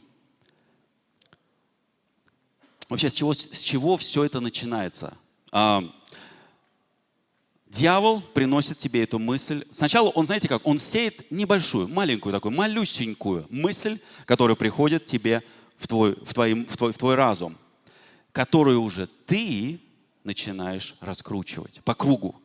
Вообще, 2.88 3.10
с 3.10 3.14
чего, 3.14 3.34
с 3.34 3.62
чего 3.62 3.98
все 3.98 4.24
это 4.24 4.40
начинается? 4.40 5.18
Дьявол 7.76 8.22
приносит 8.22 8.78
тебе 8.78 9.04
эту 9.04 9.20
мысль. 9.20 9.66
Сначала 9.70 10.08
он, 10.08 10.26
знаете 10.26 10.48
как, 10.48 10.66
он 10.66 10.80
сеет 10.80 11.30
небольшую, 11.30 11.90
маленькую 11.90 12.32
такую, 12.32 12.54
малюсенькую 12.54 13.48
мысль, 13.50 14.00
которая 14.24 14.56
приходит 14.56 15.04
тебе 15.04 15.44
в 15.78 15.86
твой, 15.90 16.16
в 16.24 16.34
твой, 16.34 16.54
в 16.64 16.78
твой, 16.78 16.94
в 16.94 16.98
твой 16.98 17.16
разум, 17.16 17.58
которую 18.32 18.82
уже 18.82 19.08
ты 19.08 19.82
начинаешь 20.24 20.96
раскручивать 21.02 21.82
по 21.84 21.94
кругу. 21.94 22.36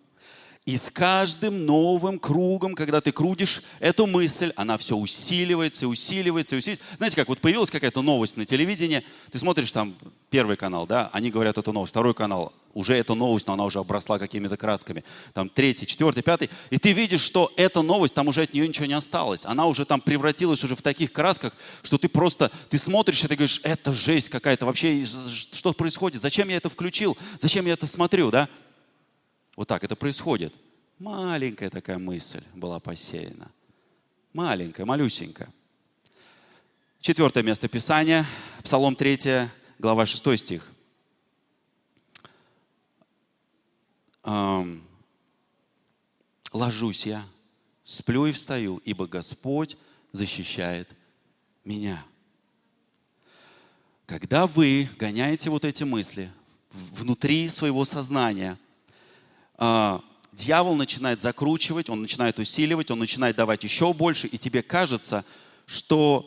И 0.70 0.76
с 0.76 0.88
каждым 0.88 1.66
новым 1.66 2.20
кругом, 2.20 2.76
когда 2.76 3.00
ты 3.00 3.10
крутишь 3.10 3.60
эту 3.80 4.06
мысль, 4.06 4.52
она 4.54 4.78
все 4.78 4.96
усиливается, 4.96 5.88
усиливается, 5.88 6.54
усиливается. 6.54 6.96
Знаете, 6.96 7.16
как 7.16 7.26
вот 7.26 7.40
появилась 7.40 7.72
какая-то 7.72 8.02
новость 8.02 8.36
на 8.36 8.44
телевидении, 8.44 9.04
ты 9.32 9.40
смотришь 9.40 9.72
там 9.72 9.96
первый 10.30 10.56
канал, 10.56 10.86
да, 10.86 11.10
они 11.12 11.32
говорят 11.32 11.58
эту 11.58 11.72
новость, 11.72 11.90
второй 11.90 12.14
канал, 12.14 12.52
уже 12.72 12.94
эта 12.94 13.14
новость, 13.14 13.48
но 13.48 13.54
она 13.54 13.64
уже 13.64 13.80
обросла 13.80 14.20
какими-то 14.20 14.56
красками, 14.56 15.02
там 15.34 15.48
третий, 15.48 15.88
четвертый, 15.88 16.22
пятый, 16.22 16.50
и 16.70 16.78
ты 16.78 16.92
видишь, 16.92 17.22
что 17.22 17.50
эта 17.56 17.82
новость, 17.82 18.14
там 18.14 18.28
уже 18.28 18.42
от 18.42 18.54
нее 18.54 18.68
ничего 18.68 18.86
не 18.86 18.94
осталось, 18.94 19.44
она 19.44 19.66
уже 19.66 19.84
там 19.84 20.00
превратилась 20.00 20.62
уже 20.62 20.76
в 20.76 20.82
таких 20.82 21.10
красках, 21.10 21.52
что 21.82 21.98
ты 21.98 22.08
просто, 22.08 22.52
ты 22.68 22.78
смотришь 22.78 23.24
и 23.24 23.26
ты 23.26 23.34
говоришь, 23.34 23.60
это 23.64 23.92
жесть 23.92 24.28
какая-то, 24.28 24.66
вообще, 24.66 25.04
что 25.04 25.72
происходит, 25.72 26.22
зачем 26.22 26.48
я 26.48 26.58
это 26.58 26.68
включил, 26.68 27.18
зачем 27.40 27.66
я 27.66 27.72
это 27.72 27.88
смотрю, 27.88 28.30
да? 28.30 28.48
Вот 29.60 29.68
так 29.68 29.84
это 29.84 29.94
происходит. 29.94 30.54
Маленькая 30.98 31.68
такая 31.68 31.98
мысль 31.98 32.42
была 32.54 32.80
посеяна. 32.80 33.50
Маленькая, 34.32 34.86
малюсенькая. 34.86 35.52
Четвертое 36.98 37.42
место 37.42 37.68
Писания, 37.68 38.24
Псалом 38.64 38.96
3, 38.96 39.50
глава 39.78 40.06
6 40.06 40.38
стих. 40.38 40.72
«Ложусь 46.54 47.04
я, 47.04 47.26
сплю 47.84 48.24
и 48.24 48.32
встаю, 48.32 48.80
ибо 48.86 49.06
Господь 49.06 49.76
защищает 50.12 50.88
меня». 51.66 52.02
Когда 54.06 54.46
вы 54.46 54.88
гоняете 54.98 55.50
вот 55.50 55.66
эти 55.66 55.84
мысли 55.84 56.32
внутри 56.70 57.50
своего 57.50 57.84
сознания– 57.84 58.58
дьявол 60.32 60.74
начинает 60.74 61.20
закручивать, 61.20 61.90
он 61.90 62.02
начинает 62.02 62.38
усиливать, 62.38 62.90
он 62.90 62.98
начинает 62.98 63.36
давать 63.36 63.64
еще 63.64 63.92
больше, 63.92 64.26
и 64.26 64.38
тебе 64.38 64.62
кажется, 64.62 65.24
что 65.66 66.26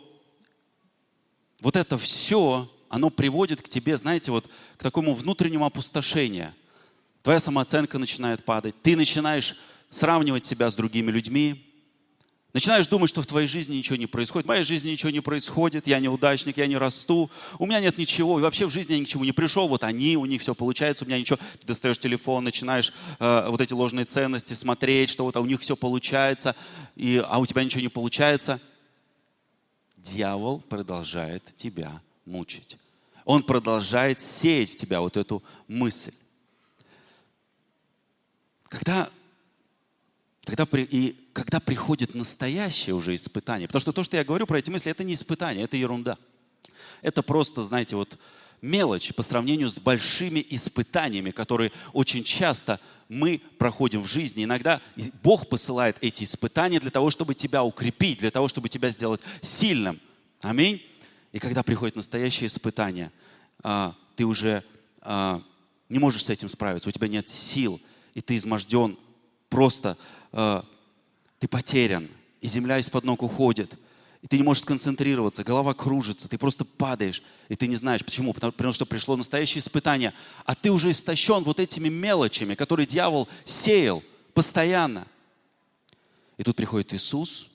вот 1.59 1.75
это 1.75 1.97
все, 1.97 2.71
оно 2.89 3.09
приводит 3.09 3.61
к 3.61 3.69
тебе, 3.69 3.97
знаете, 3.97 4.31
вот 4.31 4.47
к 4.77 4.83
такому 4.83 5.13
внутреннему 5.13 5.65
опустошению. 5.65 6.53
Твоя 7.23 7.39
самооценка 7.39 7.97
начинает 7.97 8.43
падать, 8.43 8.75
ты 8.81 8.95
начинаешь 8.95 9.55
сравнивать 9.89 10.45
себя 10.45 10.69
с 10.69 10.75
другими 10.75 11.09
людьми, 11.09 11.72
Начинаешь 12.53 12.85
думать, 12.85 13.09
что 13.09 13.23
в 13.23 13.25
твоей 13.25 13.47
жизни 13.47 13.77
ничего 13.77 13.95
не 13.95 14.05
происходит. 14.05 14.45
В 14.45 14.47
моей 14.47 14.63
жизни 14.63 14.91
ничего 14.91 15.09
не 15.09 15.21
происходит, 15.21 15.87
я 15.87 15.99
неудачник, 15.99 16.57
я 16.57 16.67
не 16.67 16.77
расту, 16.77 17.31
у 17.57 17.65
меня 17.65 17.79
нет 17.79 17.97
ничего, 17.97 18.37
и 18.37 18.43
вообще 18.43 18.67
в 18.67 18.69
жизни 18.69 18.93
я 18.93 18.99
ни 18.99 19.05
к 19.05 19.07
чему 19.07 19.23
не 19.23 19.31
пришел. 19.31 19.67
Вот 19.67 19.83
они, 19.83 20.17
у 20.17 20.25
них 20.25 20.39
все 20.39 20.53
получается, 20.53 21.03
у 21.03 21.07
меня 21.07 21.17
ничего. 21.17 21.39
Ты 21.59 21.65
достаешь 21.65 21.97
телефон, 21.97 22.43
начинаешь 22.43 22.93
э, 23.19 23.47
вот 23.49 23.59
эти 23.59 23.73
ложные 23.73 24.05
ценности 24.05 24.53
смотреть, 24.53 25.09
что 25.09 25.23
вот 25.23 25.35
а 25.35 25.41
у 25.41 25.47
них 25.47 25.61
все 25.61 25.75
получается, 25.75 26.55
и, 26.95 27.23
а 27.27 27.39
у 27.39 27.45
тебя 27.47 27.63
ничего 27.63 27.81
не 27.81 27.89
получается. 27.89 28.59
Дьявол 29.97 30.59
продолжает 30.59 31.43
тебя 31.57 32.01
мучить. 32.25 32.77
Он 33.25 33.41
продолжает 33.41 34.21
сеять 34.21 34.73
в 34.73 34.75
тебя 34.75 35.01
вот 35.01 35.17
эту 35.17 35.41
мысль. 35.67 36.11
Когда 38.67 39.09
когда, 40.45 40.67
и 40.73 41.15
когда 41.33 41.59
приходит 41.59 42.15
настоящее 42.15 42.95
уже 42.95 43.15
испытание, 43.15 43.67
потому 43.67 43.81
что 43.81 43.93
то, 43.93 44.03
что 44.03 44.17
я 44.17 44.23
говорю 44.23 44.45
про 44.45 44.59
эти 44.59 44.69
мысли, 44.69 44.91
это 44.91 45.03
не 45.03 45.13
испытание, 45.13 45.63
это 45.63 45.77
ерунда. 45.77 46.17
Это 47.01 47.21
просто, 47.21 47.63
знаете, 47.63 47.95
вот 47.95 48.17
мелочь 48.61 49.13
по 49.13 49.21
сравнению 49.21 49.69
с 49.69 49.79
большими 49.79 50.45
испытаниями, 50.49 51.31
которые 51.31 51.71
очень 51.91 52.23
часто 52.23 52.79
мы 53.09 53.41
проходим 53.57 54.01
в 54.01 54.07
жизни. 54.07 54.45
Иногда 54.45 54.81
Бог 55.21 55.49
посылает 55.49 55.97
эти 56.01 56.23
испытания 56.23 56.79
для 56.79 56.91
того, 56.91 57.09
чтобы 57.09 57.35
тебя 57.35 57.63
укрепить, 57.63 58.19
для 58.19 58.31
того, 58.31 58.47
чтобы 58.47 58.69
тебя 58.69 58.89
сделать 58.89 59.21
сильным. 59.41 59.99
Аминь. 60.41 60.81
И 61.33 61.39
когда 61.39 61.61
приходит 61.61 61.95
настоящее 61.95 62.47
испытание, 62.47 63.11
а, 63.63 63.95
ты 64.15 64.23
уже 64.23 64.63
а, 65.01 65.41
не 65.89 65.99
можешь 65.99 66.23
с 66.23 66.29
этим 66.29 66.47
справиться, 66.47 66.89
у 66.89 66.91
тебя 66.91 67.07
нет 67.07 67.27
сил, 67.29 67.81
и 68.13 68.21
ты 68.21 68.37
изможден 68.37 68.97
просто 69.49 69.97
э, 70.33 70.61
ты 71.39 71.47
потерян, 71.47 72.09
и 72.41 72.47
земля 72.47 72.77
из-под 72.79 73.05
ног 73.05 73.23
уходит, 73.23 73.73
и 74.21 74.27
ты 74.27 74.37
не 74.37 74.43
можешь 74.43 74.63
сконцентрироваться, 74.63 75.43
голова 75.43 75.73
кружится, 75.73 76.29
ты 76.29 76.37
просто 76.37 76.63
падаешь, 76.65 77.21
и 77.49 77.55
ты 77.55 77.67
не 77.67 77.75
знаешь 77.75 78.03
почему, 78.03 78.33
потому, 78.33 78.73
что 78.73 78.85
пришло 78.85 79.15
настоящее 79.15 79.59
испытание, 79.59 80.13
а 80.45 80.55
ты 80.55 80.71
уже 80.71 80.91
истощен 80.91 81.43
вот 81.43 81.59
этими 81.59 81.89
мелочами, 81.89 82.55
которые 82.55 82.85
дьявол 82.85 83.27
сеял 83.45 84.03
постоянно. 84.33 85.07
И 86.37 86.43
тут 86.43 86.55
приходит 86.55 86.93
Иисус, 86.93 87.49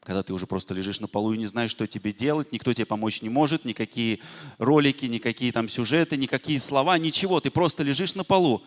когда 0.00 0.22
ты 0.22 0.32
уже 0.32 0.46
просто 0.46 0.74
лежишь 0.74 1.00
на 1.00 1.06
полу 1.06 1.34
и 1.34 1.38
не 1.38 1.46
знаешь, 1.46 1.70
что 1.70 1.86
тебе 1.86 2.12
делать, 2.12 2.50
никто 2.50 2.72
тебе 2.72 2.86
помочь 2.86 3.22
не 3.22 3.28
может, 3.28 3.64
никакие 3.64 4.20
ролики, 4.58 5.06
никакие 5.06 5.52
там 5.52 5.68
сюжеты, 5.68 6.16
никакие 6.16 6.58
слова, 6.58 6.98
ничего, 6.98 7.40
ты 7.40 7.50
просто 7.50 7.82
лежишь 7.82 8.14
на 8.14 8.24
полу. 8.24 8.62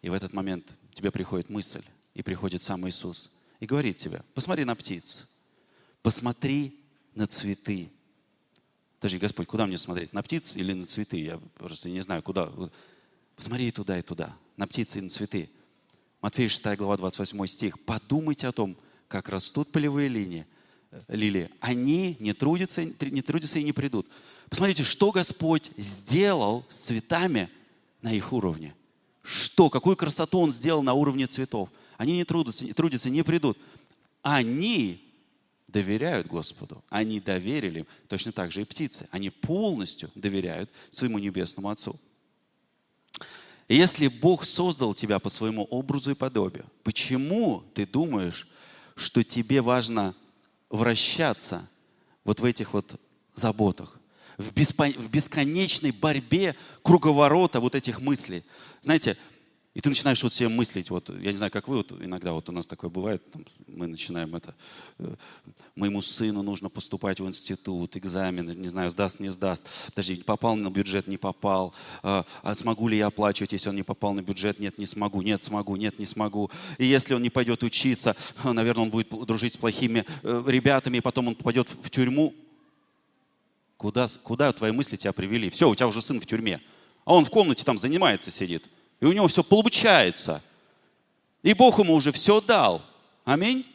И 0.00 0.08
в 0.08 0.14
этот 0.14 0.32
момент 0.32 0.74
тебе 0.92 1.10
приходит 1.10 1.50
мысль, 1.50 1.82
и 2.14 2.22
приходит 2.22 2.62
сам 2.62 2.88
Иисус 2.88 3.30
и 3.60 3.66
говорит 3.66 3.96
тебе, 3.96 4.22
посмотри 4.34 4.64
на 4.64 4.74
птиц, 4.74 5.28
посмотри 6.02 6.80
на 7.14 7.26
цветы. 7.26 7.90
Подожди, 8.98 9.18
Господь, 9.18 9.46
куда 9.46 9.66
мне 9.66 9.76
смотреть? 9.76 10.12
На 10.12 10.22
птиц 10.22 10.56
или 10.56 10.72
на 10.72 10.86
цветы? 10.86 11.20
Я 11.20 11.38
просто 11.54 11.90
не 11.90 12.00
знаю, 12.00 12.22
куда. 12.22 12.50
Посмотри 13.36 13.68
и 13.68 13.70
туда, 13.70 13.98
и 13.98 14.02
туда. 14.02 14.36
На 14.56 14.66
птицы 14.66 14.98
и 14.98 15.02
на 15.02 15.10
цветы. 15.10 15.50
Матфея 16.22 16.48
6 16.48 16.78
глава 16.78 16.96
28 16.96 17.46
стих. 17.46 17.80
Подумайте 17.84 18.46
о 18.46 18.52
том, 18.52 18.76
как 19.08 19.28
растут 19.28 19.72
полевые 19.72 20.08
линии, 20.08 20.46
э, 20.90 21.02
лилии. 21.08 21.50
Они 21.60 22.16
не 22.18 22.32
трудятся, 22.32 22.84
не 22.84 23.22
трудятся 23.22 23.58
и 23.58 23.64
не 23.64 23.72
придут. 23.72 24.08
Посмотрите, 24.48 24.84
что 24.84 25.10
Господь 25.10 25.70
сделал 25.76 26.64
с 26.70 26.76
цветами 26.76 27.50
на 28.00 28.12
их 28.12 28.32
уровне. 28.32 28.74
Что, 29.22 29.68
какую 29.68 29.96
красоту 29.96 30.38
Он 30.38 30.50
сделал 30.50 30.82
на 30.82 30.94
уровне 30.94 31.26
цветов– 31.26 31.68
они 31.96 32.14
не 32.14 32.24
трудятся, 32.24 32.64
не 32.64 32.72
трудятся, 32.72 33.10
не 33.10 33.22
придут. 33.22 33.58
Они 34.22 35.00
доверяют 35.68 36.28
Господу. 36.28 36.82
Они 36.88 37.20
доверили, 37.20 37.86
точно 38.08 38.32
так 38.32 38.52
же 38.52 38.62
и 38.62 38.64
птицы. 38.64 39.08
Они 39.10 39.30
полностью 39.30 40.10
доверяют 40.14 40.70
своему 40.90 41.18
Небесному 41.18 41.68
Отцу. 41.68 41.98
Если 43.68 44.08
Бог 44.08 44.44
создал 44.44 44.94
тебя 44.94 45.18
по 45.18 45.28
своему 45.28 45.64
образу 45.64 46.10
и 46.10 46.14
подобию, 46.14 46.66
почему 46.82 47.64
ты 47.74 47.86
думаешь, 47.86 48.46
что 48.94 49.24
тебе 49.24 49.62
важно 49.62 50.14
вращаться 50.70 51.68
вот 52.24 52.40
в 52.40 52.44
этих 52.44 52.72
вот 52.72 53.00
заботах, 53.34 53.98
в, 54.36 54.52
бесконечной 54.52 55.92
борьбе 55.92 56.54
круговорота 56.82 57.58
вот 57.60 57.74
этих 57.74 58.00
мыслей? 58.00 58.44
Знаете, 58.82 59.16
и 59.74 59.80
ты 59.80 59.88
начинаешь 59.88 60.22
вот 60.22 60.32
себе 60.32 60.48
мыслить, 60.48 60.88
вот, 60.88 61.10
я 61.20 61.32
не 61.32 61.36
знаю, 61.36 61.50
как 61.50 61.66
вы, 61.66 61.78
вот 61.78 61.90
иногда 62.00 62.32
вот 62.32 62.48
у 62.48 62.52
нас 62.52 62.64
такое 62.64 62.90
бывает, 62.90 63.28
там, 63.32 63.44
мы 63.66 63.88
начинаем 63.88 64.36
это, 64.36 64.54
э, 65.00 65.16
моему 65.74 66.00
сыну 66.00 66.42
нужно 66.42 66.68
поступать 66.68 67.18
в 67.18 67.26
институт, 67.26 67.96
экзамен, 67.96 68.48
не 68.60 68.68
знаю, 68.68 68.90
сдаст, 68.90 69.18
не 69.18 69.30
сдаст, 69.30 69.66
даже 69.96 70.14
попал 70.18 70.54
на 70.54 70.70
бюджет, 70.70 71.08
не 71.08 71.16
попал, 71.16 71.74
а, 72.04 72.24
а 72.42 72.54
смогу 72.54 72.86
ли 72.86 72.98
я 72.98 73.08
оплачивать, 73.08 73.50
если 73.50 73.68
он 73.68 73.74
не 73.74 73.82
попал 73.82 74.14
на 74.14 74.22
бюджет, 74.22 74.60
нет, 74.60 74.78
не 74.78 74.86
смогу, 74.86 75.22
нет, 75.22 75.42
смогу, 75.42 75.74
нет, 75.74 75.98
не 75.98 76.06
смогу. 76.06 76.52
И 76.78 76.86
если 76.86 77.14
он 77.14 77.22
не 77.22 77.30
пойдет 77.30 77.64
учиться, 77.64 78.14
наверное, 78.44 78.84
он 78.84 78.90
будет 78.90 79.08
дружить 79.26 79.54
с 79.54 79.56
плохими 79.56 80.04
э, 80.22 80.44
ребятами, 80.46 80.98
и 80.98 81.00
потом 81.00 81.26
он 81.26 81.34
попадет 81.34 81.68
в 81.82 81.90
тюрьму. 81.90 82.32
Куда, 83.76 84.06
куда 84.22 84.52
твои 84.52 84.70
мысли 84.70 84.94
тебя 84.94 85.12
привели? 85.12 85.50
Все, 85.50 85.68
у 85.68 85.74
тебя 85.74 85.88
уже 85.88 86.00
сын 86.00 86.20
в 86.20 86.26
тюрьме, 86.26 86.60
а 87.04 87.14
он 87.14 87.24
в 87.24 87.30
комнате 87.30 87.64
там 87.64 87.76
занимается, 87.76 88.30
сидит. 88.30 88.70
И 89.00 89.06
у 89.06 89.12
него 89.12 89.26
все 89.28 89.42
получается. 89.42 90.42
И 91.42 91.52
Бог 91.54 91.78
ему 91.78 91.94
уже 91.94 92.12
все 92.12 92.40
дал. 92.40 92.82
Аминь. 93.24 93.66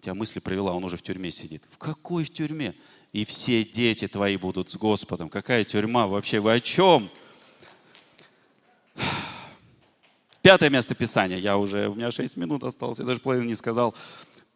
Тебя 0.00 0.14
мысли 0.14 0.40
привела, 0.40 0.72
он 0.72 0.84
уже 0.84 0.96
в 0.96 1.02
тюрьме 1.02 1.30
сидит. 1.30 1.62
В 1.70 1.78
какой 1.78 2.24
тюрьме? 2.26 2.74
И 3.12 3.24
все 3.24 3.64
дети 3.64 4.06
твои 4.08 4.36
будут 4.36 4.70
с 4.70 4.76
Господом. 4.76 5.28
Какая 5.28 5.64
тюрьма 5.64 6.06
вообще? 6.06 6.38
Вы 6.38 6.54
о 6.54 6.60
чем? 6.60 7.10
Пятое 10.42 10.70
место 10.70 10.94
Писания. 10.94 11.38
Я 11.38 11.56
уже, 11.56 11.88
у 11.88 11.94
меня 11.94 12.10
6 12.10 12.36
минут 12.36 12.62
осталось, 12.62 12.98
я 12.98 13.04
даже 13.04 13.20
половину 13.20 13.48
не 13.48 13.56
сказал. 13.56 13.94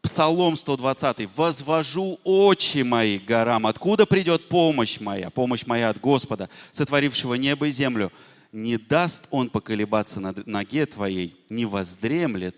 Псалом 0.02 0.56
120. 0.56 1.28
«Возвожу 1.36 2.18
очи 2.24 2.82
мои 2.82 3.18
горам. 3.18 3.66
Откуда 3.66 4.06
придет 4.06 4.48
помощь 4.48 4.98
моя? 5.00 5.30
Помощь 5.30 5.66
моя 5.66 5.90
от 5.90 6.00
Господа, 6.00 6.48
сотворившего 6.72 7.34
небо 7.34 7.66
и 7.66 7.70
землю 7.70 8.10
не 8.52 8.78
даст 8.78 9.28
он 9.30 9.50
поколебаться 9.50 10.20
на 10.20 10.34
ноге 10.46 10.86
твоей, 10.86 11.36
не 11.48 11.64
воздремлет 11.66 12.56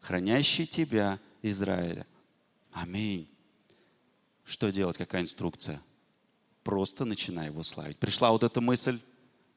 хранящий 0.00 0.66
тебя 0.66 1.18
Израиля. 1.42 2.06
Аминь. 2.72 3.28
Что 4.44 4.70
делать? 4.70 4.96
Какая 4.96 5.22
инструкция? 5.22 5.80
Просто 6.62 7.04
начинай 7.04 7.46
его 7.46 7.62
славить. 7.62 7.98
Пришла 7.98 8.30
вот 8.30 8.42
эта 8.42 8.60
мысль, 8.60 9.00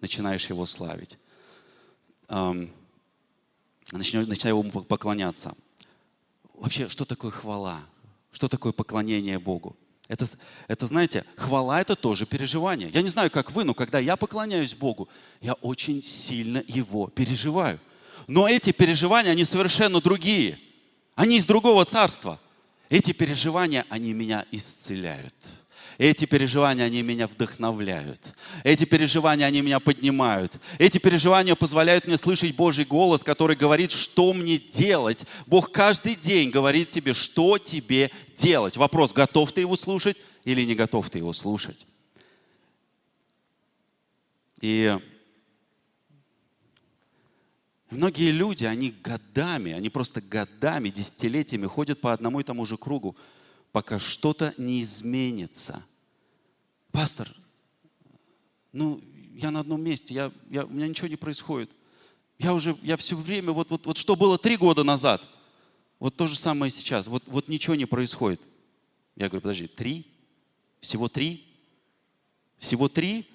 начинаешь 0.01 0.47
его 0.49 0.65
славить. 0.65 1.17
Начинай, 2.29 2.71
начинай 4.25 4.53
ему 4.57 4.71
поклоняться. 4.71 5.55
Вообще, 6.55 6.89
что 6.89 7.05
такое 7.05 7.31
хвала? 7.31 7.83
Что 8.31 8.47
такое 8.47 8.71
поклонение 8.71 9.37
Богу? 9.39 9.75
Это, 10.07 10.27
это, 10.67 10.85
знаете, 10.85 11.25
хвала– 11.35 11.81
это 11.81 11.95
тоже 11.95 12.25
переживание. 12.25 12.89
Я 12.93 13.01
не 13.01 13.09
знаю, 13.09 13.31
как 13.31 13.51
вы, 13.51 13.63
но 13.63 13.73
когда 13.73 13.97
я 13.97 14.15
поклоняюсь 14.15 14.75
Богу, 14.75 15.09
я 15.41 15.53
очень 15.53 16.03
сильно 16.03 16.63
Его 16.67 17.07
переживаю. 17.07 17.79
Но 18.27 18.47
эти 18.47 18.71
переживания, 18.71 19.31
они 19.31 19.45
совершенно 19.45 20.01
другие. 20.01 20.59
Они 21.15 21.37
из 21.37 21.45
другого 21.47 21.85
царства. 21.85 22.39
Эти 22.89 23.13
переживания, 23.13 23.85
они 23.89 24.13
меня 24.13 24.45
исцеляют. 24.51 25.33
Эти 25.97 26.25
переживания, 26.25 26.83
они 26.83 27.01
меня 27.01 27.27
вдохновляют. 27.27 28.33
Эти 28.63 28.83
переживания, 28.83 29.45
они 29.45 29.61
меня 29.61 29.79
поднимают. 29.79 30.57
Эти 30.77 30.97
переживания 30.97 31.55
позволяют 31.55 32.05
мне 32.05 32.17
слышать 32.17 32.55
Божий 32.55 32.85
голос, 32.85 33.23
который 33.23 33.55
говорит, 33.55 33.91
что 33.91 34.33
мне 34.33 34.57
делать. 34.57 35.25
Бог 35.47 35.71
каждый 35.71 36.15
день 36.15 36.49
говорит 36.49 36.89
тебе, 36.89 37.13
что 37.13 37.57
тебе 37.57 38.11
делать. 38.35 38.75
Вопрос, 38.75 39.13
готов 39.13 39.53
ты 39.53 39.61
его 39.61 39.77
слушать 39.77 40.17
или 40.43 40.63
не 40.63 40.75
готов 40.75 41.09
ты 41.09 41.19
его 41.19 41.31
слушать. 41.31 41.85
И 44.59 44.97
многие 47.89 48.31
люди, 48.31 48.65
они 48.65 48.91
годами, 48.91 49.71
они 49.71 49.89
просто 49.89 50.19
годами, 50.19 50.89
десятилетиями 50.89 51.67
ходят 51.67 52.01
по 52.01 52.11
одному 52.11 52.41
и 52.41 52.43
тому 52.43 52.65
же 52.65 52.77
кругу 52.77 53.15
пока 53.75 53.99
что-то 53.99 54.53
не 54.57 54.81
изменится. 54.81 55.83
Пастор, 56.93 57.29
ну, 58.71 59.01
я 59.33 59.51
на 59.51 59.59
одном 59.59 59.83
месте, 59.83 60.13
я, 60.13 60.31
я, 60.49 60.63
у 60.63 60.69
меня 60.69 60.87
ничего 60.87 61.09
не 61.09 61.17
происходит. 61.17 61.69
Я 62.39 62.53
уже, 62.53 62.77
я 62.83 62.95
все 62.95 63.17
время, 63.17 63.51
вот, 63.51 63.69
вот, 63.71 63.85
вот 63.85 63.97
что 63.97 64.15
было 64.15 64.37
три 64.37 64.55
года 64.55 64.85
назад, 64.85 65.27
вот 65.99 66.15
то 66.15 66.25
же 66.25 66.37
самое 66.37 66.71
сейчас, 66.71 67.07
вот, 67.07 67.23
вот 67.25 67.49
ничего 67.49 67.75
не 67.75 67.85
происходит. 67.85 68.39
Я 69.17 69.27
говорю, 69.27 69.41
подожди, 69.41 69.67
три? 69.67 70.05
Всего 70.79 71.09
три? 71.09 71.45
Всего 72.59 72.87
три? 72.87 73.27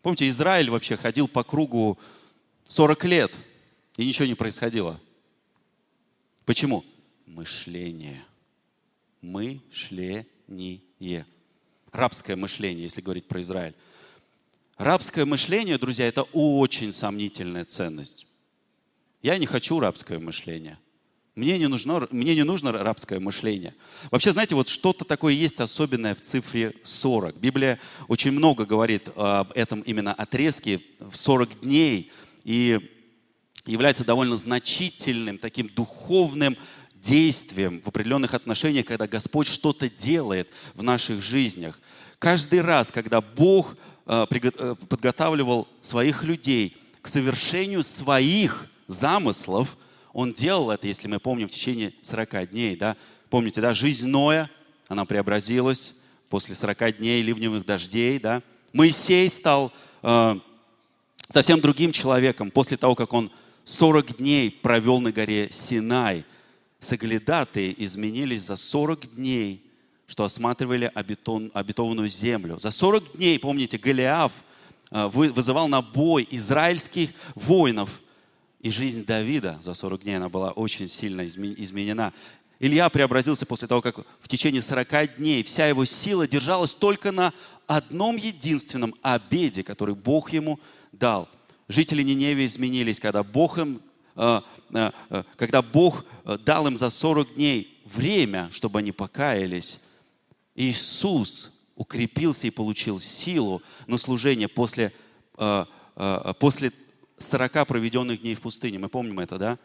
Помните, 0.00 0.26
Израиль 0.28 0.70
вообще 0.70 0.96
ходил 0.96 1.28
по 1.28 1.44
кругу 1.44 1.98
40 2.66 3.04
лет, 3.04 3.36
и 3.98 4.06
ничего 4.06 4.24
не 4.24 4.34
происходило. 4.34 4.98
Почему? 6.46 6.82
Мышление. 7.26 8.24
Мышление. 9.20 10.26
Рабское 11.92 12.36
мышление, 12.36 12.84
если 12.84 13.00
говорить 13.00 13.26
про 13.26 13.40
Израиль. 13.40 13.74
Рабское 14.76 15.24
мышление, 15.24 15.78
друзья, 15.78 16.06
это 16.06 16.22
очень 16.22 16.92
сомнительная 16.92 17.64
ценность. 17.64 18.26
Я 19.22 19.36
не 19.38 19.46
хочу 19.46 19.80
рабское 19.80 20.18
мышление. 20.18 20.78
Мне 21.34 21.58
не, 21.58 21.68
нужно, 21.68 22.06
мне 22.10 22.34
не 22.34 22.42
нужно 22.42 22.72
рабское 22.72 23.20
мышление. 23.20 23.74
Вообще, 24.10 24.32
знаете, 24.32 24.54
вот 24.56 24.68
что-то 24.68 25.04
такое 25.04 25.34
есть 25.34 25.60
особенное 25.60 26.14
в 26.14 26.20
цифре 26.20 26.74
40. 26.82 27.36
Библия 27.36 27.78
очень 28.08 28.32
много 28.32 28.66
говорит 28.66 29.08
об 29.14 29.52
этом 29.52 29.80
именно 29.82 30.12
отрезке 30.12 30.80
в 30.98 31.16
40 31.16 31.60
дней. 31.60 32.10
И 32.44 32.80
является 33.66 34.04
довольно 34.04 34.36
значительным 34.36 35.38
таким 35.38 35.68
духовным 35.68 36.56
действием 37.00 37.80
в 37.84 37.88
определенных 37.88 38.34
отношениях, 38.34 38.86
когда 38.86 39.06
Господь 39.06 39.46
что-то 39.46 39.88
делает 39.88 40.48
в 40.74 40.82
наших 40.82 41.22
жизнях. 41.22 41.78
Каждый 42.18 42.60
раз, 42.60 42.90
когда 42.90 43.20
Бог 43.20 43.76
э, 44.06 44.26
э, 44.30 44.74
подготавливал 44.88 45.68
своих 45.80 46.24
людей 46.24 46.76
к 47.00 47.08
совершению 47.08 47.82
своих 47.82 48.66
замыслов, 48.86 49.76
Он 50.12 50.32
делал 50.32 50.70
это, 50.70 50.86
если 50.86 51.06
мы 51.08 51.20
помним, 51.20 51.48
в 51.48 51.52
течение 51.52 51.92
40 52.02 52.50
дней. 52.50 52.76
Да? 52.76 52.96
Помните, 53.30 53.60
да, 53.60 53.72
жизнь 53.72 54.08
Ноя, 54.08 54.50
она 54.88 55.04
преобразилась 55.04 55.94
после 56.28 56.54
40 56.54 56.98
дней 56.98 57.22
ливневых 57.22 57.64
дождей. 57.64 58.18
Да? 58.18 58.42
Моисей 58.72 59.28
стал 59.28 59.72
э, 60.02 60.40
совсем 61.28 61.60
другим 61.60 61.92
человеком 61.92 62.50
после 62.50 62.76
того, 62.76 62.94
как 62.94 63.12
он 63.12 63.30
40 63.64 64.16
дней 64.16 64.50
провел 64.50 65.00
на 65.00 65.12
горе 65.12 65.50
Синай. 65.50 66.24
Соглядатые 66.80 67.74
изменились 67.84 68.42
за 68.42 68.56
40 68.56 69.14
дней, 69.16 69.62
что 70.06 70.24
осматривали 70.24 70.90
обетон, 70.94 71.50
обетованную 71.52 72.08
землю. 72.08 72.58
За 72.58 72.70
40 72.70 73.16
дней, 73.16 73.38
помните, 73.38 73.78
Голиаф 73.78 74.32
э, 74.90 75.06
вызывал 75.08 75.68
на 75.68 75.82
бой 75.82 76.26
израильских 76.30 77.10
воинов. 77.34 78.00
И 78.60 78.70
жизнь 78.70 79.04
Давида 79.04 79.58
за 79.60 79.74
40 79.74 80.02
дней 80.02 80.16
она 80.16 80.28
была 80.28 80.52
очень 80.52 80.88
сильно 80.88 81.24
изменена. 81.24 82.12
Илья 82.60 82.88
преобразился 82.88 83.46
после 83.46 83.68
того, 83.68 83.80
как 83.80 83.98
в 84.20 84.28
течение 84.28 84.60
40 84.60 85.16
дней 85.16 85.42
вся 85.42 85.66
его 85.66 85.84
сила 85.84 86.26
держалась 86.26 86.74
только 86.74 87.12
на 87.12 87.32
одном 87.66 88.16
единственном 88.16 88.94
обеде, 89.02 89.62
который 89.62 89.94
Бог 89.94 90.32
ему 90.32 90.58
дал. 90.92 91.28
Жители 91.68 92.02
Ниневии 92.02 92.46
изменились, 92.46 92.98
когда 92.98 93.22
Бог, 93.22 93.58
им, 93.58 93.80
когда 94.18 95.62
Бог 95.62 96.04
дал 96.44 96.66
им 96.66 96.76
за 96.76 96.90
40 96.90 97.34
дней 97.34 97.80
время, 97.84 98.50
чтобы 98.50 98.80
они 98.80 98.92
покаялись. 98.92 99.80
Иисус 100.54 101.52
укрепился 101.76 102.48
и 102.48 102.50
получил 102.50 102.98
силу 102.98 103.62
на 103.86 103.96
служение 103.96 104.48
после, 104.48 104.92
после 106.40 106.72
40 107.16 107.66
проведенных 107.68 108.20
дней 108.20 108.34
в 108.34 108.40
пустыне. 108.40 108.78
Мы 108.78 108.88
помним 108.88 109.20
это, 109.20 109.38
да? 109.38 109.58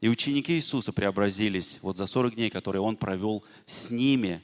И 0.00 0.08
ученики 0.08 0.54
Иисуса 0.54 0.92
преобразились 0.92 1.78
вот 1.80 1.96
за 1.96 2.06
40 2.06 2.34
дней, 2.34 2.50
которые 2.50 2.82
Он 2.82 2.96
провел 2.96 3.44
с 3.66 3.90
ними 3.90 4.42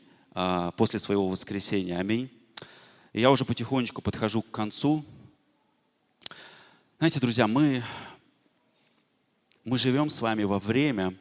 после 0.77 1.01
своего 1.01 1.29
воскресения. 1.29 1.99
Аминь. 1.99 2.31
И 3.12 3.21
я 3.21 3.33
уже 3.33 3.44
потихонечку 3.44 4.01
подхожу 4.03 4.42
к 4.42 4.53
концу. 4.53 5.05
Знаете, 6.99 7.18
друзья, 7.18 7.49
мы, 7.49 7.83
мы 9.68 9.76
живем 9.76 10.09
с 10.09 10.22
вами 10.22 10.44
во 10.44 10.59
время, 10.59 11.14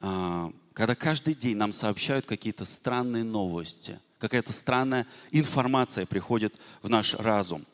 а, 0.00 0.52
когда 0.72 0.94
каждый 0.94 1.34
день 1.34 1.56
нам 1.56 1.72
сообщают 1.72 2.26
какие-то 2.26 2.64
странные 2.64 3.24
новости, 3.24 3.98
какая-то 4.18 4.52
странная 4.52 5.06
информация 5.32 6.06
приходит 6.06 6.54
в 6.80 6.88
наш 6.88 7.14
разум. 7.14 7.66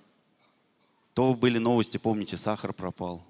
То 1.12 1.34
были 1.34 1.58
новости, 1.58 1.98
помните, 1.98 2.38
сахар 2.38 2.72
пропал. 2.72 3.22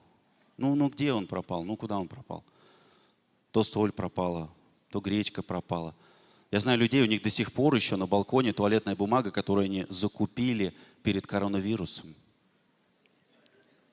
Ну, 0.56 0.76
ну 0.76 0.88
где 0.88 1.12
он 1.12 1.26
пропал? 1.26 1.64
Ну 1.64 1.76
куда 1.76 1.98
он 1.98 2.06
пропал? 2.06 2.44
То 3.50 3.64
соль 3.64 3.90
пропала, 3.90 4.50
то 4.90 5.00
гречка 5.00 5.42
пропала. 5.42 5.96
Я 6.52 6.60
знаю 6.60 6.78
людей, 6.78 7.02
у 7.02 7.06
них 7.06 7.22
до 7.22 7.30
сих 7.30 7.52
пор 7.52 7.74
еще 7.74 7.96
на 7.96 8.06
балконе 8.06 8.52
туалетная 8.52 8.94
бумага, 8.94 9.32
которую 9.32 9.64
они 9.64 9.86
закупили 9.88 10.74
перед 11.02 11.26
коронавирусом. 11.26 12.14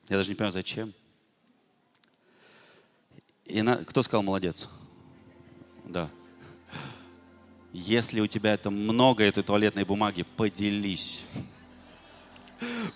Я 0.07 0.17
даже 0.17 0.29
не 0.29 0.35
понимаю, 0.35 0.53
зачем. 0.53 0.93
И 3.47 3.61
на... 3.61 3.77
кто 3.77 4.03
сказал 4.03 4.23
молодец? 4.23 4.67
Да. 5.85 6.09
Если 7.73 8.19
у 8.19 8.27
тебя 8.27 8.53
это 8.53 8.69
много 8.69 9.23
этой 9.23 9.43
туалетной 9.43 9.83
бумаги, 9.83 10.23
поделись. 10.35 11.25